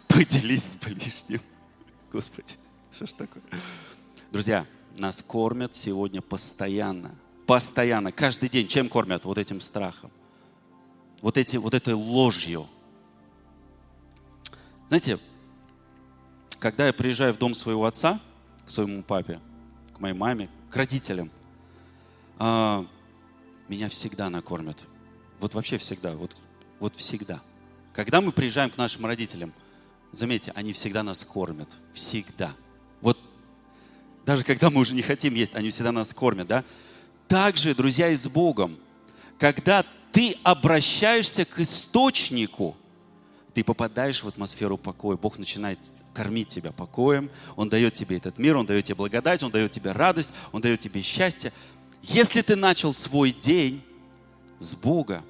Поделись 0.07 0.71
с 0.71 0.75
ближним. 0.75 1.41
Господи, 2.11 2.55
что 2.91 3.05
ж 3.05 3.13
такое? 3.13 3.43
Друзья, 4.31 4.65
нас 4.97 5.21
кормят 5.21 5.75
сегодня 5.75 6.21
постоянно. 6.21 7.15
Постоянно, 7.45 8.11
каждый 8.11 8.49
день. 8.49 8.67
Чем 8.67 8.89
кормят? 8.89 9.25
Вот 9.25 9.37
этим 9.37 9.61
страхом. 9.61 10.11
Вот, 11.21 11.37
эти, 11.37 11.57
вот 11.57 11.73
этой 11.73 11.93
ложью. 11.93 12.67
Знаете, 14.87 15.19
когда 16.59 16.87
я 16.87 16.93
приезжаю 16.93 17.33
в 17.33 17.37
дом 17.37 17.53
своего 17.53 17.85
отца, 17.85 18.19
к 18.65 18.71
своему 18.71 19.03
папе, 19.03 19.39
моей 20.01 20.13
маме, 20.13 20.49
к 20.69 20.75
родителям, 20.75 21.31
а, 22.37 22.85
меня 23.67 23.87
всегда 23.87 24.29
накормят. 24.29 24.77
Вот 25.39 25.53
вообще 25.53 25.77
всегда, 25.77 26.15
вот, 26.15 26.35
вот 26.79 26.95
всегда. 26.95 27.41
Когда 27.93 28.21
мы 28.21 28.31
приезжаем 28.31 28.69
к 28.69 28.77
нашим 28.77 29.05
родителям, 29.05 29.53
заметьте, 30.11 30.51
они 30.55 30.73
всегда 30.73 31.03
нас 31.03 31.23
кормят. 31.23 31.69
Всегда. 31.93 32.53
Вот 33.01 33.17
даже 34.25 34.43
когда 34.43 34.69
мы 34.69 34.81
уже 34.81 34.93
не 34.93 35.01
хотим 35.01 35.33
есть, 35.33 35.55
они 35.55 35.69
всегда 35.69 35.91
нас 35.91 36.13
кормят, 36.13 36.47
да? 36.47 36.63
Также, 37.27 37.73
друзья, 37.73 38.09
и 38.09 38.15
с 38.15 38.27
Богом. 38.27 38.77
Когда 39.39 39.85
ты 40.11 40.35
обращаешься 40.43 41.45
к 41.45 41.59
источнику, 41.59 42.75
ты 43.53 43.63
попадаешь 43.63 44.23
в 44.23 44.27
атмосферу 44.27 44.77
покоя. 44.77 45.17
Бог 45.17 45.37
начинает 45.37 45.79
кормить 46.13 46.49
тебя 46.49 46.71
покоем, 46.71 47.29
Он 47.55 47.69
дает 47.69 47.93
тебе 47.93 48.17
этот 48.17 48.37
мир, 48.37 48.57
Он 48.57 48.65
дает 48.65 48.85
тебе 48.85 48.95
благодать, 48.95 49.43
Он 49.43 49.51
дает 49.51 49.71
тебе 49.71 49.91
радость, 49.91 50.33
Он 50.51 50.61
дает 50.61 50.79
тебе 50.79 51.01
счастье. 51.01 51.51
Если 52.01 52.41
ты 52.41 52.55
начал 52.55 52.93
свой 52.93 53.31
день 53.31 53.83
с 54.59 54.73
Бога, 54.75 55.23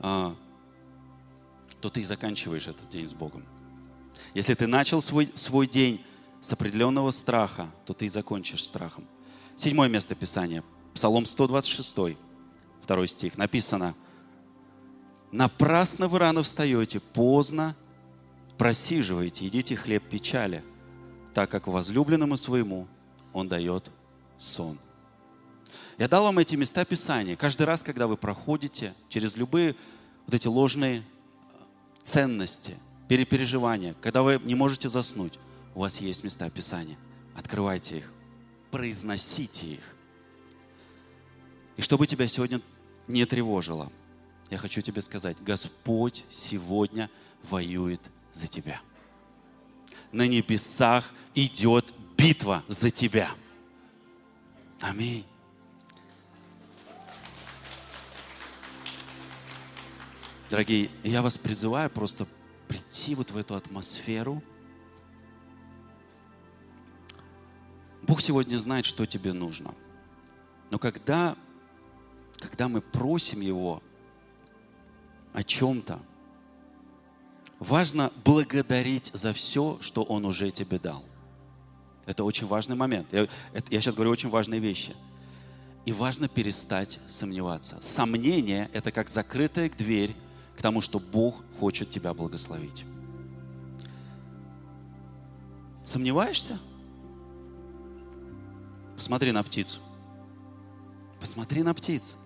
а, 0.00 0.34
то 1.80 1.90
ты 1.90 2.00
и 2.00 2.04
заканчиваешь 2.04 2.68
этот 2.68 2.88
день 2.88 3.06
с 3.06 3.12
Богом. 3.12 3.44
Если 4.34 4.54
ты 4.54 4.66
начал 4.66 5.02
свой, 5.02 5.30
свой 5.34 5.66
день 5.66 6.04
с 6.40 6.52
определенного 6.52 7.10
страха, 7.10 7.70
то 7.84 7.92
ты 7.92 8.06
и 8.06 8.08
закончишь 8.08 8.64
страхом. 8.64 9.06
Седьмое 9.56 9.88
место 9.88 10.14
Писания. 10.14 10.62
Псалом 10.94 11.26
126, 11.26 12.16
второй 12.82 13.06
стих. 13.06 13.36
Написано, 13.36 13.94
«Напрасно 15.32 16.08
вы 16.08 16.18
рано 16.18 16.42
встаете, 16.42 17.00
поздно 17.00 17.76
просиживайте, 18.60 19.46
едите 19.46 19.74
хлеб 19.74 20.06
печали, 20.06 20.62
так 21.32 21.50
как 21.50 21.66
возлюбленному 21.66 22.36
своему 22.36 22.88
он 23.32 23.48
дает 23.48 23.90
сон. 24.38 24.78
Я 25.96 26.08
дал 26.08 26.24
вам 26.24 26.40
эти 26.40 26.56
места 26.56 26.84
Писания. 26.84 27.36
Каждый 27.36 27.62
раз, 27.62 27.82
когда 27.82 28.06
вы 28.06 28.18
проходите 28.18 28.94
через 29.08 29.38
любые 29.38 29.76
вот 30.26 30.34
эти 30.34 30.46
ложные 30.46 30.98
э, 30.98 31.02
ценности, 32.04 32.76
перепереживания, 33.08 33.94
когда 34.02 34.22
вы 34.22 34.38
не 34.44 34.54
можете 34.54 34.90
заснуть, 34.90 35.38
у 35.74 35.80
вас 35.80 36.02
есть 36.02 36.22
места 36.22 36.50
Писания. 36.50 36.98
Открывайте 37.34 37.96
их, 37.96 38.12
произносите 38.70 39.68
их. 39.68 39.96
И 41.78 41.80
чтобы 41.80 42.06
тебя 42.06 42.26
сегодня 42.26 42.60
не 43.08 43.24
тревожило, 43.24 43.90
я 44.50 44.58
хочу 44.58 44.82
тебе 44.82 45.00
сказать, 45.00 45.38
Господь 45.42 46.26
сегодня 46.28 47.10
воюет 47.42 48.02
за 48.32 48.46
тебя. 48.46 48.80
На 50.12 50.26
небесах 50.26 51.12
идет 51.34 51.92
битва 52.16 52.64
за 52.68 52.90
тебя. 52.90 53.30
Аминь. 54.80 55.24
Дорогие, 60.50 60.90
я 61.04 61.22
вас 61.22 61.38
призываю 61.38 61.88
просто 61.90 62.26
прийти 62.66 63.14
вот 63.14 63.30
в 63.30 63.36
эту 63.36 63.54
атмосферу. 63.54 64.42
Бог 68.02 68.20
сегодня 68.20 68.58
знает, 68.58 68.84
что 68.84 69.06
тебе 69.06 69.32
нужно. 69.32 69.74
Но 70.70 70.78
когда, 70.78 71.36
когда 72.38 72.68
мы 72.68 72.80
просим 72.80 73.40
Его 73.40 73.82
о 75.32 75.44
чем-то, 75.44 76.00
Важно 77.60 78.10
благодарить 78.24 79.10
за 79.12 79.34
все, 79.34 79.78
что 79.82 80.02
Он 80.02 80.24
уже 80.24 80.50
тебе 80.50 80.78
дал. 80.78 81.04
Это 82.06 82.24
очень 82.24 82.46
важный 82.46 82.74
момент. 82.74 83.06
Я, 83.12 83.28
это, 83.52 83.70
я 83.70 83.80
сейчас 83.80 83.94
говорю 83.94 84.10
очень 84.10 84.30
важные 84.30 84.60
вещи. 84.60 84.96
И 85.84 85.92
важно 85.92 86.26
перестать 86.26 86.98
сомневаться. 87.06 87.76
Сомнение– 87.82 88.70
это 88.72 88.90
как 88.90 89.10
закрытая 89.10 89.70
дверь 89.70 90.16
к 90.56 90.62
тому, 90.62 90.80
что 90.80 90.98
Бог 90.98 91.42
хочет 91.58 91.90
тебя 91.90 92.14
благословить. 92.14 92.84
Сомневаешься? 95.84 96.58
Посмотри 98.96 99.32
на 99.32 99.42
птицу. 99.42 99.80
Посмотри 101.20 101.62
на 101.62 101.74
птиц. 101.74 102.16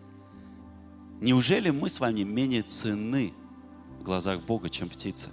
Неужели 1.20 1.70
мы 1.70 1.88
с 1.88 1.99
вами 1.99 2.23
менее 2.23 2.62
ценны 2.62 3.35
в 4.04 4.06
глазах 4.06 4.42
Бога, 4.42 4.68
чем 4.68 4.90
птицы? 4.90 5.30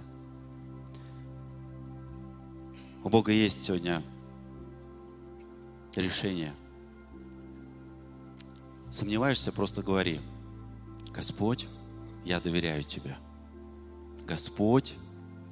У 3.04 3.10
Бога 3.10 3.30
есть 3.30 3.62
сегодня 3.62 4.02
решение. 5.94 6.54
Сомневаешься, 8.90 9.52
просто 9.52 9.82
говори. 9.82 10.22
Господь, 11.12 11.68
я 12.24 12.40
доверяю 12.40 12.82
Тебе. 12.82 13.18
Господь, 14.26 14.94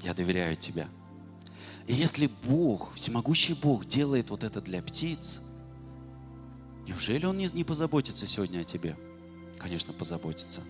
я 0.03 0.15
доверяю 0.15 0.57
Тебя. 0.57 0.89
И 1.87 1.93
если 1.93 2.31
Бог, 2.45 2.95
всемогущий 2.95 3.53
Бог 3.53 3.85
делает 3.85 4.31
вот 4.31 4.45
это 4.45 4.63
для 4.63 4.81
птиц, 4.83 5.43
неужели 6.87 7.27
Он 7.27 7.37
не, 7.37 7.49
не 7.53 7.65
позаботится 7.65 8.27
сегодня 8.27 8.61
о 8.61 8.65
тебе? 8.65 8.97
Конечно, 9.59 9.93
позаботится. 9.93 10.63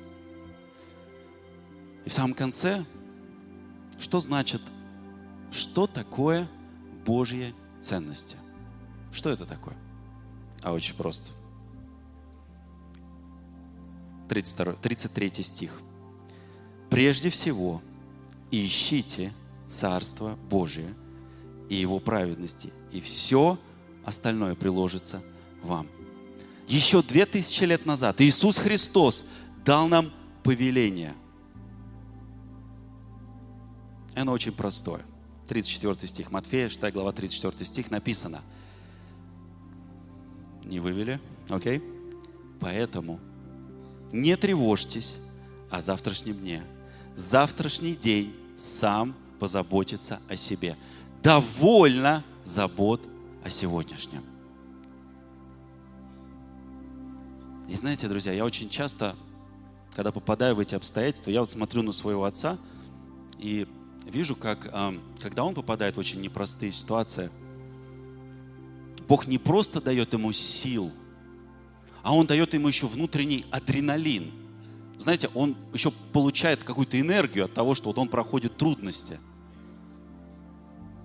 И 2.05 2.11
в 2.11 2.13
самом 2.13 2.35
конце, 2.35 2.85
что 3.99 4.21
значит, 4.21 4.63
что 5.51 5.87
такое 5.87 6.49
Божьи 7.05 7.55
ценности? 7.81 8.37
Что 9.13 9.31
это 9.31 9.47
такое? 9.47 9.77
А 10.63 10.73
очень 10.73 10.95
просто. 10.95 11.29
32, 14.29 14.75
33 14.75 15.43
стих. 15.43 15.81
Прежде 16.89 17.31
всего, 17.31 17.83
ищите 18.51 19.33
Царство 19.67 20.37
Божие– 20.49 20.95
и 21.71 21.77
Его 21.77 22.01
праведности. 22.01 22.71
И 22.93 23.01
все 23.01 23.59
остальное 24.05 24.55
приложится 24.55 25.23
вам. 25.63 25.87
Еще 26.69 27.03
две 27.03 27.25
тысячи 27.25 27.65
лет 27.65 27.87
назад 27.87 28.21
Иисус 28.21 28.59
Христос 28.59 29.25
дал 29.65 29.89
нам 29.89 30.13
повеление. 30.43 31.15
Оно 34.15 34.33
очень 34.33 34.53
простое. 34.53 35.03
34 35.49 36.07
стих 36.09 36.31
Матфея, 36.31 36.69
6 36.69 36.93
глава, 36.93 37.13
34 37.13 37.65
стих 37.65 37.91
написано. 37.91 38.41
Не 40.65 40.79
вывели? 40.79 41.21
Окей? 41.49 41.79
Okay? 41.79 42.01
Поэтому 42.61 43.19
не 44.13 44.37
тревожьтесь 44.37 45.19
о 45.71 45.81
завтрашнем 45.81 46.37
дне. 46.37 46.63
Завтрашний 47.17 47.95
день 47.95 48.35
сам 48.59 49.15
позаботится 49.39 50.21
о 50.29 50.37
себе 50.37 50.77
довольно 51.23 52.25
забот 52.45 53.01
о 53.43 53.51
сегодняшнем. 53.51 54.23
И 57.69 57.77
знаете, 57.77 58.09
друзья, 58.09 58.33
я 58.33 58.45
очень 58.45 58.69
часто, 58.69 59.17
когда 59.95 60.13
попадаю 60.13 60.57
в 60.57 60.61
эти 60.61 60.75
обстоятельства, 60.75 61.31
я 61.31 61.41
вот 61.41 61.51
смотрю 61.51 61.83
на 61.83 61.93
своего 61.93 62.25
отца 62.25 62.59
и 63.39 63.67
вижу, 64.07 64.37
как, 64.37 64.73
когда 65.21 65.45
он 65.45 65.55
попадает 65.55 65.97
в 65.97 65.99
очень 65.99 66.21
непростые 66.21 66.73
ситуации, 66.73 67.31
Бог 69.09 69.27
не 69.27 69.39
просто 69.39 69.81
дает 69.81 70.13
ему 70.13 70.33
сил, 70.33 70.93
а 72.03 72.15
Он 72.15 72.27
дает 72.27 72.55
ему 72.55 72.69
еще 72.69 72.87
внутренний 72.87 73.45
адреналин. 73.51 74.33
Знаете, 74.99 75.31
он 75.35 75.57
еще 75.73 75.91
получает 76.13 76.63
какую-то 76.63 77.01
энергию 77.01 77.47
от 77.47 77.55
того, 77.55 77.75
что 77.75 77.89
вот 77.89 77.99
он 77.99 78.09
проходит 78.09 78.57
трудности– 78.57 79.19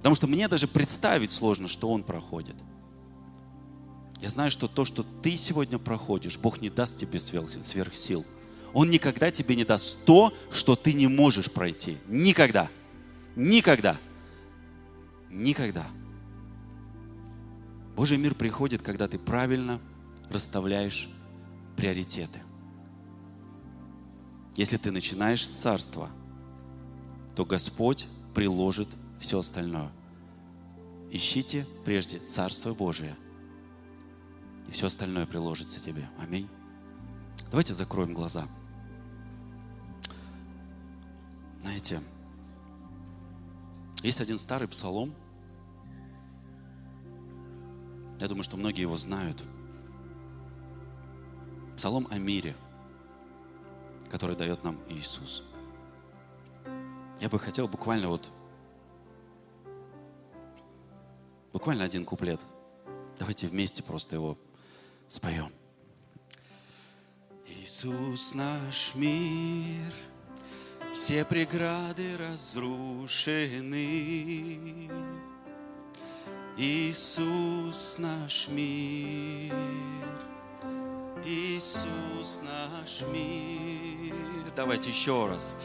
Потому 0.06 0.14
что 0.14 0.28
мне 0.28 0.48
даже 0.48 0.68
представить 0.68 1.32
сложно, 1.32 1.68
что 1.68 1.90
он 1.90 2.04
проходит. 2.04 2.56
Я 4.22 4.30
знаю, 4.30 4.52
что 4.52 4.68
то, 4.68 4.86
что 4.86 5.02
ты 5.02 5.36
сегодня 5.36 5.80
проходишь, 5.80 6.38
Бог 6.38 6.62
не 6.62 6.70
даст 6.70 6.98
тебе 6.98 7.20
сверхсил. 7.20 8.24
Он 8.72 8.92
никогда 8.92 9.32
тебе 9.32 9.56
не 9.56 9.64
даст 9.64 9.98
то, 10.06 10.32
что 10.52 10.76
ты 10.76 10.94
не 10.94 11.08
можешь 11.08 11.50
пройти. 11.52 11.98
Никогда. 12.08 12.70
Никогда. 13.36 13.98
Никогда. 15.30 15.88
Божий 17.96 18.18
мир 18.18 18.36
приходит, 18.36 18.82
когда 18.82 19.08
ты 19.08 19.18
правильно 19.18 19.82
расставляешь 20.30 21.10
приоритеты. 21.76 22.42
Если 24.56 24.78
ты 24.78 24.92
начинаешь 24.92 25.46
с 25.46 25.50
царства, 25.50 26.10
то 27.36 27.46
Господь 27.46 28.08
приложит 28.34 28.88
все 29.20 29.40
остальное. 29.40 29.92
Ищите 31.12 31.68
прежде 31.84 32.20
Царство 32.20 32.74
Божие, 32.74 33.16
и 34.68 34.72
все 34.72 34.88
остальное 34.88 35.26
приложится 35.26 35.80
тебе. 35.80 36.10
Аминь. 36.20 36.50
Давайте 37.52 37.74
закроем 37.74 38.14
глаза. 38.14 38.48
Знаете, 41.62 42.02
есть 44.06 44.22
один 44.22 44.38
старый 44.38 44.68
псалом. 44.68 45.14
Я 48.20 48.28
думаю, 48.28 48.44
что 48.44 48.58
многие 48.58 48.82
его 48.82 48.96
знают. 48.96 49.44
Псалом 51.76 52.08
о 52.10 52.18
мире, 52.18 52.56
который 54.10 54.36
дает 54.36 54.64
нам 54.64 54.80
Иисус. 54.90 55.44
Я 57.20 57.30
бы 57.30 57.40
хотел 57.40 57.68
буквально 57.68 58.10
вот 58.10 58.32
Буквально 61.56 61.86
один 61.86 62.04
куплет. 62.04 62.42
Давайте 63.18 63.48
вместе 63.48 63.82
просто 63.82 64.16
его 64.16 64.38
споем. 65.08 65.54
Иисус 67.48 68.36
наш 68.36 68.94
мир, 68.94 69.94
все 70.96 71.26
преграды 71.26 72.18
разрушены. 72.18 72.80
Иисус 76.58 77.98
наш 78.00 78.48
мир, 78.48 79.54
Иисус 81.26 82.42
наш 82.44 83.02
мир. 83.12 84.16
Давайте 84.56 84.90
еще 84.92 85.28
раз. 85.28 85.58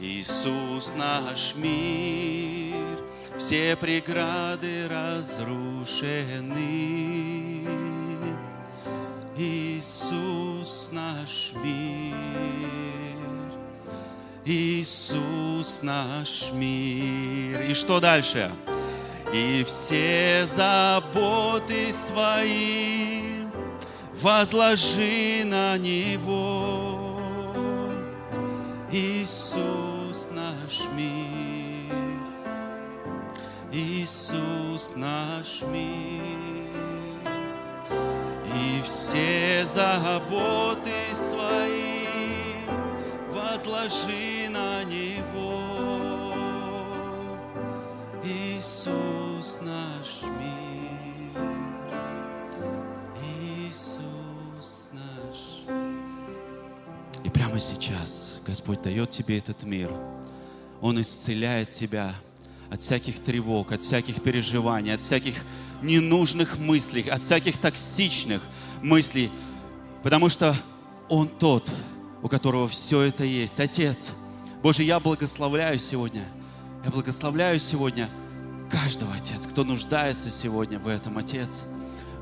Иисус 0.00 0.94
наш 0.96 1.54
мир, 1.54 2.98
все 3.38 3.76
преграды 3.76 4.88
разрушены. 4.88 6.02
Иисус 9.36 10.90
наш 10.90 11.52
мир, 11.62 12.81
Иисус 14.44 15.82
наш 15.82 16.50
мир. 16.52 17.62
И 17.62 17.74
что 17.74 18.00
дальше? 18.00 18.50
И 19.32 19.62
все 19.64 20.44
заботы 20.46 21.92
свои 21.92 23.44
возложи 24.20 25.42
на 25.44 25.78
Него. 25.78 27.12
Иисус 28.90 30.30
наш 30.32 30.82
мир, 30.94 31.94
Иисус 33.72 34.96
наш 34.96 35.62
мир, 35.62 36.20
и 38.54 38.82
все 38.84 39.64
заботы 39.64 40.90
свои 41.14 42.02
возложи 43.30 44.41
на 44.52 44.84
Него. 44.84 45.62
Иисус 48.24 49.60
наш 49.62 50.22
мир, 50.38 51.42
Иисус 53.36 54.92
наш. 54.92 55.62
И 57.24 57.28
прямо 57.30 57.58
сейчас 57.58 58.40
Господь 58.46 58.82
дает 58.82 59.10
тебе 59.10 59.38
этот 59.38 59.64
мир. 59.64 59.92
Он 60.80 61.00
исцеляет 61.00 61.70
тебя 61.70 62.14
от 62.70 62.80
всяких 62.80 63.18
тревог, 63.20 63.72
от 63.72 63.82
всяких 63.82 64.22
переживаний, 64.22 64.94
от 64.94 65.02
всяких 65.02 65.34
ненужных 65.82 66.58
мыслей, 66.58 67.08
от 67.08 67.22
всяких 67.24 67.56
токсичных 67.56 68.42
мыслей, 68.82 69.30
потому 70.02 70.28
что 70.28 70.56
Он 71.08 71.28
тот, 71.28 71.70
у 72.22 72.28
которого 72.28 72.68
все 72.68 73.02
это 73.02 73.24
есть. 73.24 73.58
Отец, 73.58 74.12
Боже, 74.62 74.84
я 74.84 75.00
благословляю 75.00 75.78
сегодня 75.80 76.24
Я 76.84 76.90
благословляю 76.90 77.58
сегодня 77.58 78.08
каждого, 78.70 79.12
Отец, 79.14 79.46
кто 79.46 79.64
нуждается 79.64 80.30
сегодня 80.30 80.78
в 80.78 80.88
этом, 80.88 81.18
Отец. 81.18 81.64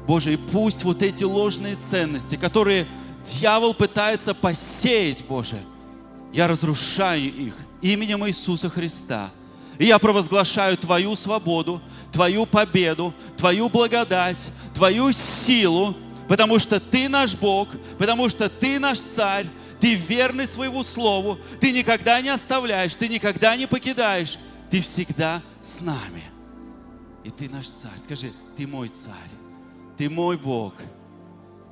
Боже, 0.07 0.35
и 0.35 0.37
пусть 0.37 0.83
вот 0.83 1.03
эти 1.03 1.25
ложные 1.25 1.77
ценности, 1.77 2.37
которые 2.37 2.87
дьявол 3.25 3.75
пытается 3.75 4.35
посеять, 4.35 5.25
Боже, 5.27 5.61
я 6.33 6.47
разрушаю 6.47 7.33
их 7.33 7.55
именем 7.83 8.27
Иисуса 8.27 8.69
Христа. 8.69 9.31
И 9.79 9.87
я 9.87 9.99
провозглашаю 9.99 10.77
Твою 10.77 11.17
свободу, 11.17 11.81
Твою 12.13 12.47
победу, 12.47 13.15
Твою 13.37 13.69
благодать, 13.69 14.49
Твою 14.75 15.13
силу, 15.13 15.95
потому 16.29 16.59
что 16.59 16.81
Ты 16.81 17.09
наш 17.09 17.35
Бог, 17.35 17.69
потому 17.99 18.29
что 18.29 18.49
Ты 18.49 18.79
наш 18.79 18.99
Царь, 18.99 19.47
Ты 19.81 19.95
верный 19.95 20.47
своему 20.47 20.83
Слову, 20.83 21.39
Ты 21.61 21.73
никогда 21.73 22.21
не 22.21 22.29
оставляешь, 22.29 22.95
Ты 22.95 23.09
никогда 23.09 23.57
не 23.57 23.67
покидаешь, 23.67 24.39
Ты 24.71 24.81
всегда 24.81 25.43
с 25.63 25.81
нами. 25.81 26.25
И 27.25 27.31
Ты 27.31 27.49
наш 27.49 27.67
Царь. 27.67 27.99
Скажи, 27.99 28.33
Ты 28.57 28.67
мой 28.67 28.89
Царь, 28.89 29.15
Ты 29.97 30.11
мой 30.11 30.37
Бог, 30.37 30.75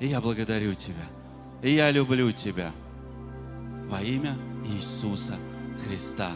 и 0.00 0.06
я 0.06 0.20
благодарю 0.20 0.74
Тебя, 0.74 1.06
и 1.62 1.74
я 1.74 1.90
люблю 1.90 2.32
Тебя 2.32 2.72
во 3.88 4.02
имя 4.02 4.36
Иисуса 4.64 5.36
Христа. 5.84 6.32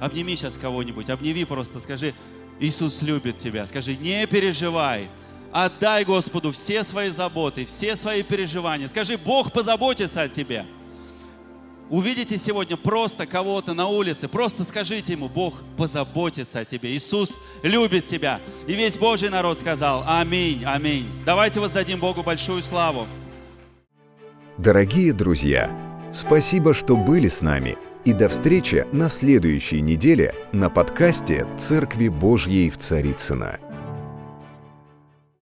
Обними 0.00 0.36
сейчас 0.36 0.56
кого-нибудь, 0.56 1.08
обними 1.10 1.44
просто, 1.44 1.80
скажи, 1.80 2.14
Иисус 2.60 3.02
любит 3.02 3.36
тебя. 3.36 3.66
Скажи, 3.66 3.96
не 3.96 4.26
переживай, 4.26 5.08
отдай 5.52 6.04
Господу 6.04 6.52
все 6.52 6.84
свои 6.84 7.10
заботы, 7.10 7.64
все 7.64 7.96
свои 7.96 8.22
переживания. 8.22 8.88
Скажи, 8.88 9.16
Бог 9.18 9.52
позаботится 9.52 10.22
о 10.22 10.28
тебе. 10.28 10.66
Увидите 11.88 12.36
сегодня 12.36 12.76
просто 12.76 13.26
кого-то 13.26 13.72
на 13.72 13.86
улице, 13.86 14.26
просто 14.26 14.64
скажите 14.64 15.12
ему, 15.12 15.28
Бог 15.28 15.54
позаботится 15.76 16.60
о 16.60 16.64
тебе. 16.64 16.90
Иисус 16.96 17.38
любит 17.62 18.06
тебя. 18.06 18.40
И 18.66 18.72
весь 18.72 18.96
Божий 18.96 19.28
народ 19.28 19.60
сказал, 19.60 20.02
аминь, 20.06 20.64
аминь. 20.64 21.06
Давайте 21.24 21.60
воздадим 21.60 22.00
Богу 22.00 22.24
большую 22.24 22.62
славу. 22.62 23.06
Дорогие 24.58 25.12
друзья, 25.12 25.70
спасибо, 26.12 26.74
что 26.74 26.96
были 26.96 27.28
с 27.28 27.40
нами. 27.40 27.76
И 28.04 28.12
до 28.12 28.28
встречи 28.28 28.86
на 28.92 29.08
следующей 29.08 29.80
неделе 29.80 30.34
на 30.52 30.70
подкасте 30.70 31.46
«Церкви 31.58 32.08
Божьей 32.08 32.70
в 32.70 32.78
Царицына. 32.78 33.58